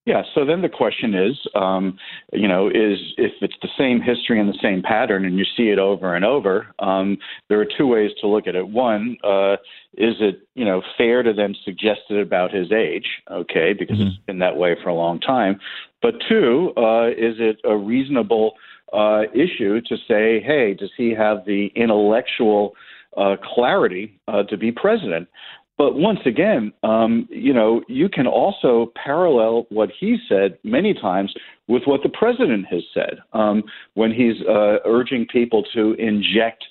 Yeah. 0.05 0.23
So 0.35 0.45
then 0.45 0.61
the 0.61 0.69
question 0.69 1.13
is, 1.13 1.39
um, 1.55 1.97
you 2.33 2.47
know, 2.47 2.67
is 2.67 2.99
if 3.17 3.31
it's 3.41 3.55
the 3.61 3.69
same 3.77 4.01
history 4.01 4.37
and 4.37 4.49
the 4.49 4.59
same 4.61 4.81
pattern, 4.81 5.25
and 5.25 5.37
you 5.37 5.45
see 5.55 5.69
it 5.69 5.79
over 5.79 6.13
and 6.13 6.25
over, 6.25 6.67
um, 6.79 7.17
there 7.47 7.59
are 7.61 7.67
two 7.77 7.87
ways 7.87 8.11
to 8.19 8.27
look 8.27 8.45
at 8.45 8.55
it. 8.55 8.67
One, 8.67 9.15
uh, 9.23 9.53
is 9.93 10.15
it 10.19 10.45
you 10.55 10.65
know 10.65 10.81
fair 10.97 11.23
to 11.23 11.31
then 11.31 11.55
suggest 11.63 12.01
it 12.09 12.21
about 12.21 12.53
his 12.53 12.69
age? 12.71 13.07
Okay, 13.31 13.71
because 13.71 13.97
mm-hmm. 13.97 14.07
it's 14.07 14.25
been 14.25 14.39
that 14.39 14.57
way 14.57 14.75
for 14.83 14.89
a 14.89 14.93
long 14.93 15.21
time. 15.21 15.59
But 16.01 16.15
two, 16.27 16.73
uh, 16.75 17.07
is 17.11 17.37
it 17.39 17.61
a 17.63 17.77
reasonable 17.77 18.55
uh, 18.91 19.23
issue 19.33 19.79
to 19.81 19.95
say, 20.07 20.41
hey, 20.41 20.75
does 20.77 20.91
he 20.97 21.11
have 21.11 21.45
the 21.45 21.71
intellectual 21.75 22.73
uh, 23.15 23.37
clarity 23.41 24.19
uh, 24.27 24.43
to 24.43 24.57
be 24.57 24.71
president? 24.71 25.29
But 25.83 25.95
once 25.95 26.21
again, 26.25 26.71
um, 26.83 27.27
you 27.29 27.53
know, 27.53 27.81
you 27.89 28.07
can 28.07 28.25
also 28.25 28.93
parallel 28.95 29.65
what 29.67 29.89
he 29.99 30.15
said 30.29 30.57
many 30.63 30.93
times 30.93 31.33
with 31.67 31.83
what 31.83 32.03
the 32.03 32.09
president 32.09 32.67
has 32.67 32.83
said 32.93 33.17
um, 33.33 33.63
when 33.95 34.09
he's 34.09 34.41
uh, 34.47 34.77
urging 34.85 35.27
people 35.27 35.61
to 35.73 35.91
inject, 35.95 36.63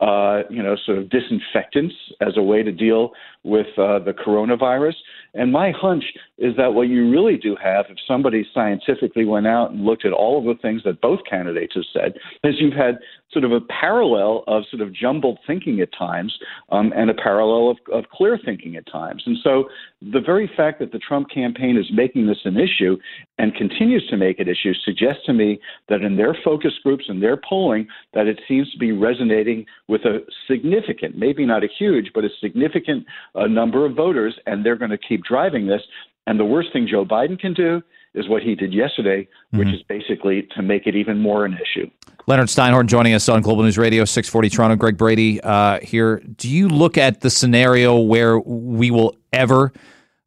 uh, 0.00 0.40
you 0.50 0.64
know, 0.64 0.74
sort 0.84 0.98
of 0.98 1.08
disinfectants 1.10 1.94
as 2.20 2.36
a 2.36 2.42
way 2.42 2.64
to 2.64 2.72
deal 2.72 3.12
with 3.46 3.68
uh, 3.78 4.00
the 4.00 4.12
coronavirus. 4.12 4.94
And 5.34 5.52
my 5.52 5.70
hunch 5.70 6.04
is 6.38 6.56
that 6.56 6.74
what 6.74 6.88
you 6.88 7.10
really 7.10 7.36
do 7.36 7.56
have, 7.62 7.86
if 7.88 7.96
somebody 8.06 8.44
scientifically 8.52 9.24
went 9.24 9.46
out 9.46 9.70
and 9.70 9.84
looked 9.84 10.04
at 10.04 10.12
all 10.12 10.38
of 10.38 10.44
the 10.44 10.60
things 10.60 10.82
that 10.84 11.00
both 11.00 11.20
candidates 11.28 11.74
have 11.74 11.84
said, 11.92 12.14
is 12.42 12.56
you've 12.58 12.74
had 12.74 12.98
sort 13.30 13.44
of 13.44 13.52
a 13.52 13.60
parallel 13.60 14.44
of 14.46 14.64
sort 14.70 14.80
of 14.82 14.94
jumbled 14.94 15.38
thinking 15.46 15.80
at 15.80 15.90
times 15.96 16.36
um, 16.70 16.92
and 16.96 17.10
a 17.10 17.14
parallel 17.14 17.70
of, 17.70 17.76
of 17.92 18.08
clear 18.10 18.38
thinking 18.42 18.76
at 18.76 18.86
times. 18.90 19.22
And 19.26 19.36
so 19.42 19.68
the 20.00 20.20
very 20.20 20.50
fact 20.56 20.78
that 20.80 20.92
the 20.92 20.98
Trump 20.98 21.28
campaign 21.30 21.76
is 21.76 21.86
making 21.92 22.26
this 22.26 22.38
an 22.44 22.56
issue 22.56 22.96
and 23.38 23.54
continues 23.54 24.06
to 24.08 24.16
make 24.16 24.38
it 24.38 24.48
issue 24.48 24.72
suggests 24.84 25.24
to 25.26 25.32
me 25.32 25.60
that 25.88 26.02
in 26.02 26.16
their 26.16 26.36
focus 26.44 26.72
groups 26.82 27.04
and 27.08 27.22
their 27.22 27.36
polling 27.36 27.86
that 28.14 28.26
it 28.26 28.40
seems 28.48 28.70
to 28.72 28.78
be 28.78 28.92
resonating 28.92 29.66
with 29.88 30.02
a 30.02 30.20
significant, 30.48 31.16
maybe 31.16 31.44
not 31.44 31.62
a 31.62 31.68
huge, 31.78 32.10
but 32.14 32.24
a 32.24 32.30
significant 32.40 33.04
uh, 33.36 33.46
number 33.46 33.84
of 33.84 33.94
voters, 33.94 34.38
and 34.46 34.64
they're 34.64 34.76
going 34.76 34.90
to 34.90 34.98
keep 34.98 35.24
driving 35.24 35.66
this. 35.66 35.82
And 36.26 36.40
the 36.40 36.44
worst 36.44 36.72
thing 36.72 36.88
Joe 36.90 37.04
Biden 37.04 37.38
can 37.38 37.54
do 37.54 37.82
is 38.14 38.28
what 38.28 38.42
he 38.42 38.54
did 38.54 38.72
yesterday, 38.72 39.28
which 39.50 39.68
mm-hmm. 39.68 39.76
is 39.76 39.82
basically 39.82 40.48
to 40.56 40.62
make 40.62 40.86
it 40.86 40.96
even 40.96 41.18
more 41.18 41.44
an 41.44 41.54
issue. 41.54 41.88
Leonard 42.26 42.48
Steinhorn 42.48 42.86
joining 42.86 43.14
us 43.14 43.28
on 43.28 43.40
Global 43.42 43.62
News 43.62 43.78
Radio 43.78 44.04
640 44.04 44.48
Toronto. 44.48 44.76
Greg 44.76 44.96
Brady 44.96 45.40
uh, 45.42 45.78
here. 45.80 46.20
Do 46.36 46.48
you 46.48 46.68
look 46.68 46.98
at 46.98 47.20
the 47.20 47.30
scenario 47.30 48.00
where 48.00 48.38
we 48.40 48.90
will 48.90 49.16
ever? 49.32 49.72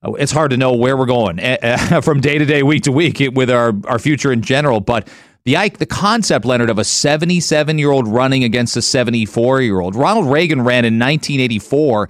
Uh, 0.02 0.14
it's 0.14 0.32
hard 0.32 0.52
to 0.52 0.58
know 0.58 0.74
where 0.74 0.96
we're 0.96 1.06
going 1.06 1.40
uh, 1.42 2.00
from 2.04 2.22
day 2.22 2.38
to 2.38 2.46
day, 2.46 2.64
week 2.64 2.84
to 2.84 2.92
week 2.92 3.22
with 3.34 3.50
our, 3.50 3.74
our 3.86 4.00
future 4.00 4.32
in 4.32 4.42
general. 4.42 4.80
But 4.80 5.10
the 5.44 5.56
the 5.78 5.86
concept, 5.86 6.46
Leonard, 6.46 6.70
of 6.70 6.80
a 6.80 6.84
77 6.84 7.78
year 7.78 7.92
old 7.92 8.08
running 8.08 8.44
against 8.44 8.78
a 8.78 8.82
74 8.82 9.62
year 9.62 9.80
old. 9.80 9.96
Ronald 9.96 10.32
Reagan 10.32 10.62
ran 10.62 10.86
in 10.86 11.00
1984 11.00 12.08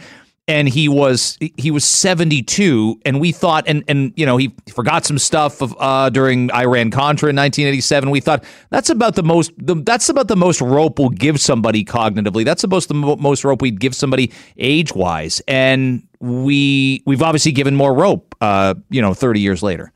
and 0.49 0.67
he 0.67 0.89
was 0.89 1.37
he 1.57 1.69
was 1.69 1.85
72 1.85 2.99
and 3.05 3.21
we 3.21 3.31
thought 3.31 3.63
and 3.67 3.83
and 3.87 4.11
you 4.15 4.25
know 4.25 4.35
he 4.35 4.51
forgot 4.73 5.05
some 5.05 5.19
stuff 5.19 5.61
of, 5.61 5.75
uh, 5.79 6.09
during 6.09 6.51
Iran 6.51 6.89
Contra 6.89 7.29
in 7.29 7.35
1987 7.35 8.09
we 8.09 8.19
thought 8.19 8.43
that's 8.71 8.89
about 8.89 9.15
the 9.15 9.21
most 9.21 9.51
the, 9.57 9.75
that's 9.75 10.09
about 10.09 10.27
the 10.27 10.35
most 10.35 10.59
rope 10.59 10.97
we'll 10.97 11.09
give 11.09 11.39
somebody 11.39 11.85
cognitively. 11.85 12.43
That's 12.43 12.63
about 12.63 12.83
the 12.87 12.95
most 12.95 13.43
rope 13.45 13.61
we'd 13.61 13.79
give 13.79 13.93
somebody 13.93 14.31
age 14.57 14.93
wise 14.93 15.39
and 15.47 16.01
we 16.19 17.03
we've 17.05 17.21
obviously 17.21 17.51
given 17.51 17.75
more 17.75 17.93
rope 17.93 18.35
uh, 18.41 18.73
you 18.89 19.01
know 19.01 19.13
30 19.13 19.39
years 19.39 19.61
later. 19.61 19.93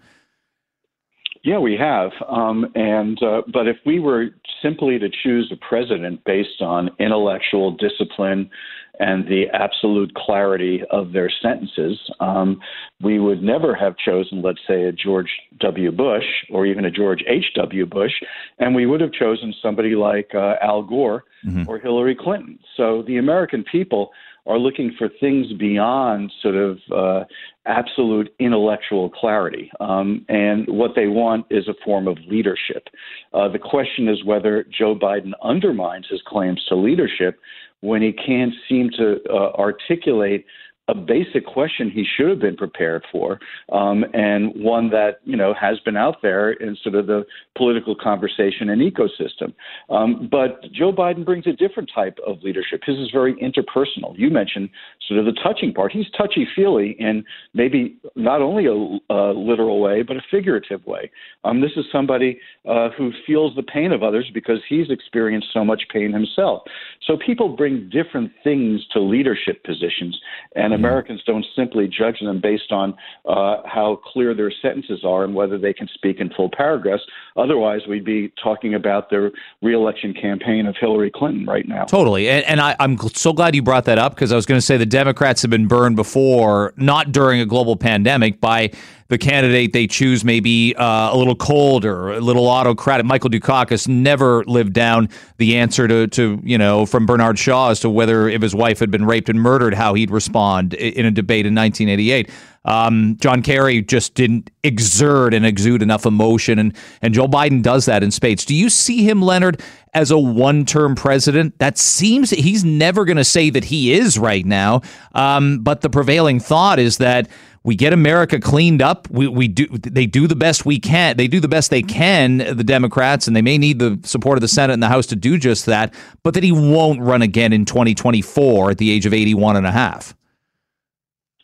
Yeah, 1.44 1.60
we 1.60 1.76
have. 1.76 2.12
Um, 2.30 2.72
and 2.76 3.22
uh, 3.22 3.42
but 3.52 3.68
if 3.68 3.78
we 3.86 4.00
were 4.00 4.28
simply 4.62 4.98
to 5.00 5.10
choose 5.10 5.52
a 5.52 5.58
president 5.58 6.24
based 6.26 6.62
on 6.62 6.90
intellectual 7.00 7.72
discipline 7.72 8.50
and 9.00 9.26
the 9.28 9.46
absolute 9.54 10.14
clarity 10.14 10.82
of 10.92 11.14
their 11.14 11.32
sentences, 11.42 11.98
um, 12.20 12.60
we 13.02 13.20
would 13.20 13.42
never 13.42 13.74
have 13.74 13.96
chosen, 13.98 14.42
let's 14.42 14.60
say, 14.68 14.84
a 14.84 14.92
George 14.92 15.30
W. 15.60 15.92
Bush 15.92 16.26
or 16.52 16.66
even 16.66 16.86
a 16.86 16.92
George 16.92 17.24
H.W. 17.28 17.86
Bush, 17.88 18.14
and 18.60 18.76
we 18.76 18.86
would 18.86 19.02
have 19.02 19.12
chosen 19.12 19.54
somebody 19.62 19.96
like 19.96 20.30
uh, 20.36 20.56
Al 20.62 20.84
Gore 20.84 21.24
mm-hmm. 21.46 21.68
or 21.68 21.80
Hillary 21.80 22.16
Clinton. 22.16 22.60
So 22.78 23.04
the 23.08 23.18
American 23.18 23.64
people 23.64 24.12
are 24.46 24.60
looking 24.60 24.94
for 24.98 25.10
things 25.20 25.48
beyond 25.54 26.32
sort 26.42 26.56
of 26.56 26.80
uh, 26.94 27.24
absolute 27.66 28.34
intellectual 28.40 29.10
clarity. 29.10 29.72
Um, 29.80 30.26
and 30.28 30.68
what 30.68 30.92
they 30.96 31.08
want 31.08 31.46
is 31.50 31.68
a 31.68 31.74
form 31.86 32.08
of 32.08 32.18
leadership. 32.28 32.90
Uh, 33.34 33.48
the 33.48 33.60
question 33.60 34.10
is 34.10 34.24
whether 34.26 34.66
Joe 34.78 34.96
Biden 34.96 35.32
undermines 35.42 36.08
his 36.10 36.22
claims 36.28 36.64
to 36.68 36.76
leadership 36.76 37.40
when 37.84 38.02
he 38.02 38.14
can't 38.14 38.54
seem 38.70 38.90
to 38.92 39.20
uh, 39.30 39.52
articulate 39.60 40.46
a 40.90 40.96
basic 40.96 41.46
question 41.46 41.90
he 41.90 42.06
should 42.18 42.30
have 42.30 42.40
been 42.40 42.58
prepared 42.58 43.06
for, 43.10 43.40
um, 43.72 44.04
and 44.14 44.52
one 44.56 44.90
that 44.90 45.20
you 45.24 45.38
know 45.38 45.54
has 45.54 45.80
been 45.80 45.96
out 45.96 46.18
there 46.22 46.52
in 46.52 46.76
sort 46.84 46.96
of 46.96 47.08
the 47.08 47.24
political 47.56 47.96
conversation 47.96 48.70
and 48.70 48.82
ecosystem. 48.82 49.54
Um, 49.90 50.28
but 50.30 50.62
Joe 50.74 50.92
Biden 50.92 51.24
brings 51.24 51.48
a 51.48 51.54
different 51.54 51.90
type 51.94 52.18
of 52.28 52.44
leadership. 52.44 52.82
His 52.86 52.98
is 52.98 53.10
very 53.12 53.34
interpersonal. 53.36 54.18
You 54.18 54.30
mentioned 54.30 54.70
sort 55.08 55.20
of 55.22 55.26
the 55.26 55.40
touching 55.42 55.74
part. 55.74 55.94
He's 55.94 56.10
touchy 56.18 56.46
feely 56.54 56.98
in 57.00 57.24
maybe 57.54 57.98
not 58.16 58.42
only 58.42 58.66
a, 58.66 59.14
a, 59.14 59.32
literal 59.34 59.80
way 59.80 60.02
but 60.02 60.18
a 60.18 60.22
figurative 60.30 60.86
way. 60.86 61.10
Um, 61.46 61.62
this 61.62 61.72
is 61.78 61.86
somebody 61.92 62.40
uh, 62.68 62.90
who 62.98 63.12
feels 63.26 63.56
the 63.56 63.64
pain 63.64 63.94
of 63.94 64.04
others 64.04 64.30
because 64.34 64.60
he's 64.68 64.90
experienced 64.90 65.48
so 65.54 65.64
much 65.64 65.84
pain 65.92 66.12
himself. 66.12 66.64
So 67.08 67.18
people 67.18 67.56
bring 67.56 67.90
different 67.90 68.32
things 68.44 68.82
to 68.92 69.00
leadership 69.00 69.64
positions 69.64 70.20
and 70.56 70.73
and 70.74 70.84
Americans 70.86 71.22
don't 71.26 71.46
simply 71.56 71.88
judge 71.88 72.20
them 72.20 72.40
based 72.42 72.72
on 72.72 72.96
uh, 73.26 73.58
how 73.66 74.00
clear 74.04 74.34
their 74.34 74.52
sentences 74.62 75.04
are 75.04 75.24
and 75.24 75.34
whether 75.34 75.58
they 75.58 75.74
can 75.74 75.88
speak 75.94 76.20
in 76.20 76.30
full 76.32 76.50
paragraphs. 76.50 77.04
Otherwise, 77.36 77.82
we'd 77.88 78.06
be 78.06 78.32
talking 78.42 78.74
about 78.74 79.10
the 79.10 79.32
reelection 79.62 80.14
campaign 80.14 80.66
of 80.66 80.76
Hillary 80.80 81.12
Clinton 81.12 81.46
right 81.46 81.68
now. 81.68 81.86
Totally. 81.86 82.30
And, 82.30 82.46
and 82.46 82.62
I, 82.62 82.76
am 82.80 82.98
so 83.14 83.34
glad 83.34 83.56
you 83.56 83.62
brought 83.62 83.86
that 83.86 83.98
up 83.98 84.16
because 84.16 84.32
I 84.32 84.36
was 84.36 84.46
going 84.46 84.58
to 84.58 84.66
say 84.66 84.78
the 84.78 84.86
Democrats 84.86 85.42
have 85.42 85.52
been 85.52 85.68
burned 85.68 85.96
before, 85.96 86.74
not 86.78 87.12
during 87.12 87.40
a 87.40 87.46
global 87.46 87.76
pandemic, 87.76 88.40
by 88.42 88.72
the 89.14 89.18
candidate 89.18 89.74
they 89.74 89.86
choose 89.86 90.24
maybe 90.24 90.76
uh, 90.76 91.14
a 91.14 91.18
little 91.18 91.36
colder, 91.36 92.14
a 92.14 92.20
little 92.20 92.48
autocratic. 92.50 93.06
Michael 93.06 93.30
Dukakis 93.30 93.88
never 93.88 94.44
lived 94.46 94.74
down 94.74 95.10
the 95.38 95.58
answer 95.58 95.88
to, 95.88 96.08
to, 96.08 96.42
you 96.44 96.58
know, 96.58 96.86
from 96.86 97.06
Bernard 97.06 97.38
Shaw 97.38 97.70
as 97.70 97.80
to 97.82 97.90
whether 97.90 98.28
if 98.28 98.42
his 98.42 98.56
wife 98.56 98.80
had 98.80 98.90
been 98.90 99.06
raped 99.06 99.30
and 99.30 99.40
murdered, 99.40 99.76
how 99.76 99.94
he'd 99.94 100.10
respond 100.10 100.63
in 100.72 101.06
a 101.06 101.12
debate 101.12 101.46
in 101.46 101.56
1988. 101.56 102.30
Um, 102.66 103.18
John 103.20 103.42
Kerry 103.42 103.82
just 103.82 104.14
didn't 104.14 104.50
exert 104.64 105.34
and 105.34 105.46
exude 105.46 105.82
enough 105.82 106.06
emotion, 106.06 106.60
and 106.60 106.76
and 107.02 107.14
Joe 107.14 107.28
Biden 107.28 107.62
does 107.62 107.86
that 107.86 108.04
in 108.04 108.12
spades. 108.12 108.46
Do 108.46 108.56
you 108.56 108.70
see 108.70 109.04
him, 109.04 109.22
Leonard, 109.22 109.62
as 109.94 110.12
a 110.12 110.18
one-term 110.18 110.96
president? 110.96 111.60
That 111.60 111.78
seems 111.78 112.30
he's 112.30 112.64
never 112.64 113.04
going 113.04 113.18
to 113.18 113.26
say 113.26 113.50
that 113.50 113.66
he 113.66 113.94
is 113.94 114.18
right 114.18 114.46
now. 114.46 114.82
Um, 115.14 115.60
but 115.60 115.82
the 115.82 115.90
prevailing 115.90 116.40
thought 116.40 116.80
is 116.80 117.00
that 117.00 117.28
we 117.64 117.76
get 117.76 117.94
America 117.94 118.40
cleaned 118.40 118.82
up. 118.82 119.10
We, 119.10 119.28
we 119.28 119.48
do 119.48 119.68
they 119.68 120.06
do 120.06 120.28
the 120.28 120.36
best 120.36 120.66
we 120.66 120.80
can. 120.80 121.18
They 121.18 121.28
do 121.28 121.40
the 121.40 121.48
best 121.48 121.70
they 121.70 121.82
can, 121.82 122.38
the 122.38 122.64
Democrats, 122.64 123.28
and 123.28 123.36
they 123.36 123.42
may 123.42 123.58
need 123.58 123.80
the 123.80 124.00
support 124.04 124.38
of 124.38 124.42
the 124.42 124.48
Senate 124.48 124.74
and 124.74 124.84
the 124.84 124.88
House 124.88 125.08
to 125.08 125.16
do 125.16 125.38
just 125.38 125.66
that, 125.66 125.94
but 126.24 126.34
that 126.34 126.44
he 126.44 126.52
won't 126.52 127.02
run 127.02 127.22
again 127.22 127.54
in 127.54 127.66
2024 127.66 128.72
at 128.72 128.78
the 128.78 128.92
age 128.92 129.06
of 129.06 129.14
81 129.14 129.56
and 129.56 129.66
a 129.66 129.72
half. 129.72 130.14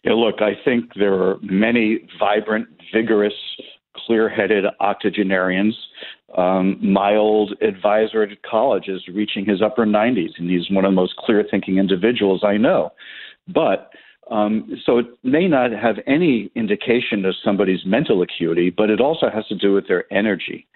Look, 0.05 0.41
I 0.41 0.53
think 0.63 0.93
there 0.95 1.13
are 1.13 1.37
many 1.41 2.07
vibrant, 2.19 2.67
vigorous, 2.93 3.33
clear 3.95 4.29
headed 4.29 4.65
octogenarians. 4.79 5.75
Um, 6.37 6.77
my 6.81 7.15
old 7.15 7.55
advisor 7.61 8.23
at 8.23 8.41
college 8.43 8.87
is 8.87 9.01
reaching 9.07 9.45
his 9.45 9.61
upper 9.61 9.85
90s, 9.85 10.31
and 10.37 10.49
he's 10.49 10.69
one 10.69 10.85
of 10.85 10.91
the 10.91 10.95
most 10.95 11.15
clear 11.17 11.43
thinking 11.49 11.77
individuals 11.77 12.43
I 12.43 12.57
know. 12.57 12.91
But 13.47 13.91
um, 14.31 14.79
so 14.85 14.99
it 14.99 15.07
may 15.23 15.47
not 15.47 15.71
have 15.71 15.95
any 16.05 16.51
indication 16.55 17.25
of 17.25 17.33
somebody's 17.43 17.85
mental 17.85 18.21
acuity, 18.21 18.69
but 18.69 18.89
it 18.89 19.01
also 19.01 19.29
has 19.29 19.47
to 19.47 19.55
do 19.55 19.73
with 19.73 19.87
their 19.87 20.05
energy, 20.13 20.67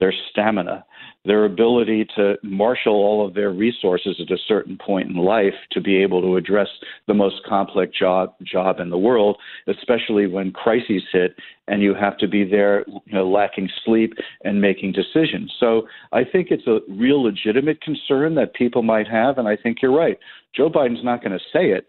their 0.00 0.12
stamina, 0.30 0.84
their 1.24 1.44
ability 1.44 2.06
to 2.16 2.34
marshal 2.42 2.94
all 2.94 3.26
of 3.26 3.34
their 3.34 3.50
resources 3.50 4.16
at 4.20 4.30
a 4.30 4.38
certain 4.46 4.78
point 4.78 5.08
in 5.08 5.16
life 5.16 5.54
to 5.72 5.80
be 5.80 5.96
able 5.96 6.20
to 6.22 6.36
address 6.36 6.68
the 7.06 7.14
most 7.14 7.36
complex 7.48 7.98
job 7.98 8.34
job 8.42 8.78
in 8.78 8.90
the 8.90 8.98
world, 8.98 9.36
especially 9.66 10.26
when 10.26 10.52
crises 10.52 11.02
hit 11.12 11.34
and 11.68 11.82
you 11.82 11.94
have 11.94 12.16
to 12.18 12.28
be 12.28 12.44
there, 12.44 12.84
you 12.86 13.12
know, 13.12 13.28
lacking 13.28 13.68
sleep 13.84 14.14
and 14.44 14.60
making 14.60 14.92
decisions. 14.92 15.52
So 15.58 15.88
I 16.12 16.22
think 16.22 16.48
it's 16.50 16.66
a 16.66 16.80
real 16.88 17.22
legitimate 17.22 17.80
concern 17.80 18.36
that 18.36 18.54
people 18.54 18.82
might 18.82 19.08
have, 19.08 19.38
and 19.38 19.48
I 19.48 19.56
think 19.56 19.78
you're 19.82 19.96
right. 19.96 20.18
Joe 20.54 20.70
Biden's 20.70 21.04
not 21.04 21.22
going 21.22 21.36
to 21.36 21.44
say 21.52 21.70
it, 21.70 21.88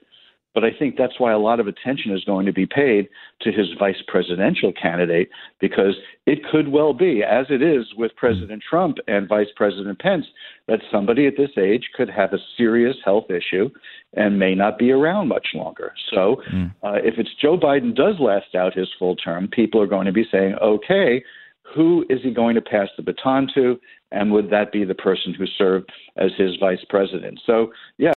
but 0.53 0.63
I 0.63 0.69
think 0.77 0.95
that's 0.97 1.19
why 1.19 1.31
a 1.31 1.37
lot 1.37 1.59
of 1.59 1.67
attention 1.67 2.15
is 2.15 2.23
going 2.23 2.45
to 2.45 2.53
be 2.53 2.65
paid 2.65 3.07
to 3.41 3.51
his 3.51 3.67
vice 3.77 4.01
presidential 4.07 4.73
candidate 4.73 5.29
because 5.59 5.95
it 6.25 6.39
could 6.51 6.69
well 6.69 6.93
be, 6.93 7.21
as 7.23 7.45
it 7.49 7.61
is 7.61 7.85
with 7.95 8.15
President 8.15 8.63
Trump 8.67 8.97
and 9.07 9.27
Vice 9.27 9.49
President 9.55 9.99
Pence, 9.99 10.25
that 10.67 10.79
somebody 10.91 11.27
at 11.27 11.37
this 11.37 11.51
age 11.57 11.89
could 11.95 12.09
have 12.09 12.33
a 12.33 12.39
serious 12.57 12.97
health 13.05 13.29
issue 13.29 13.69
and 14.15 14.39
may 14.39 14.55
not 14.55 14.77
be 14.79 14.91
around 14.91 15.27
much 15.27 15.49
longer. 15.53 15.93
So 16.09 16.41
mm. 16.51 16.73
uh, 16.83 16.95
if 17.03 17.15
it's 17.17 17.35
Joe 17.39 17.57
Biden 17.57 17.95
does 17.95 18.15
last 18.19 18.55
out 18.55 18.73
his 18.73 18.89
full 18.97 19.15
term, 19.15 19.47
people 19.47 19.81
are 19.81 19.87
going 19.87 20.07
to 20.07 20.11
be 20.11 20.25
saying, 20.31 20.55
okay, 20.61 21.23
who 21.75 22.05
is 22.09 22.19
he 22.23 22.31
going 22.31 22.55
to 22.55 22.61
pass 22.61 22.87
the 22.95 23.03
baton 23.03 23.47
to? 23.55 23.79
And 24.11 24.31
would 24.31 24.49
that 24.51 24.71
be 24.71 24.85
the 24.85 24.95
person 24.95 25.33
who 25.33 25.45
served 25.45 25.91
as 26.15 26.31
his 26.37 26.51
vice 26.59 26.83
president? 26.89 27.41
So, 27.45 27.73
yeah. 27.97 28.05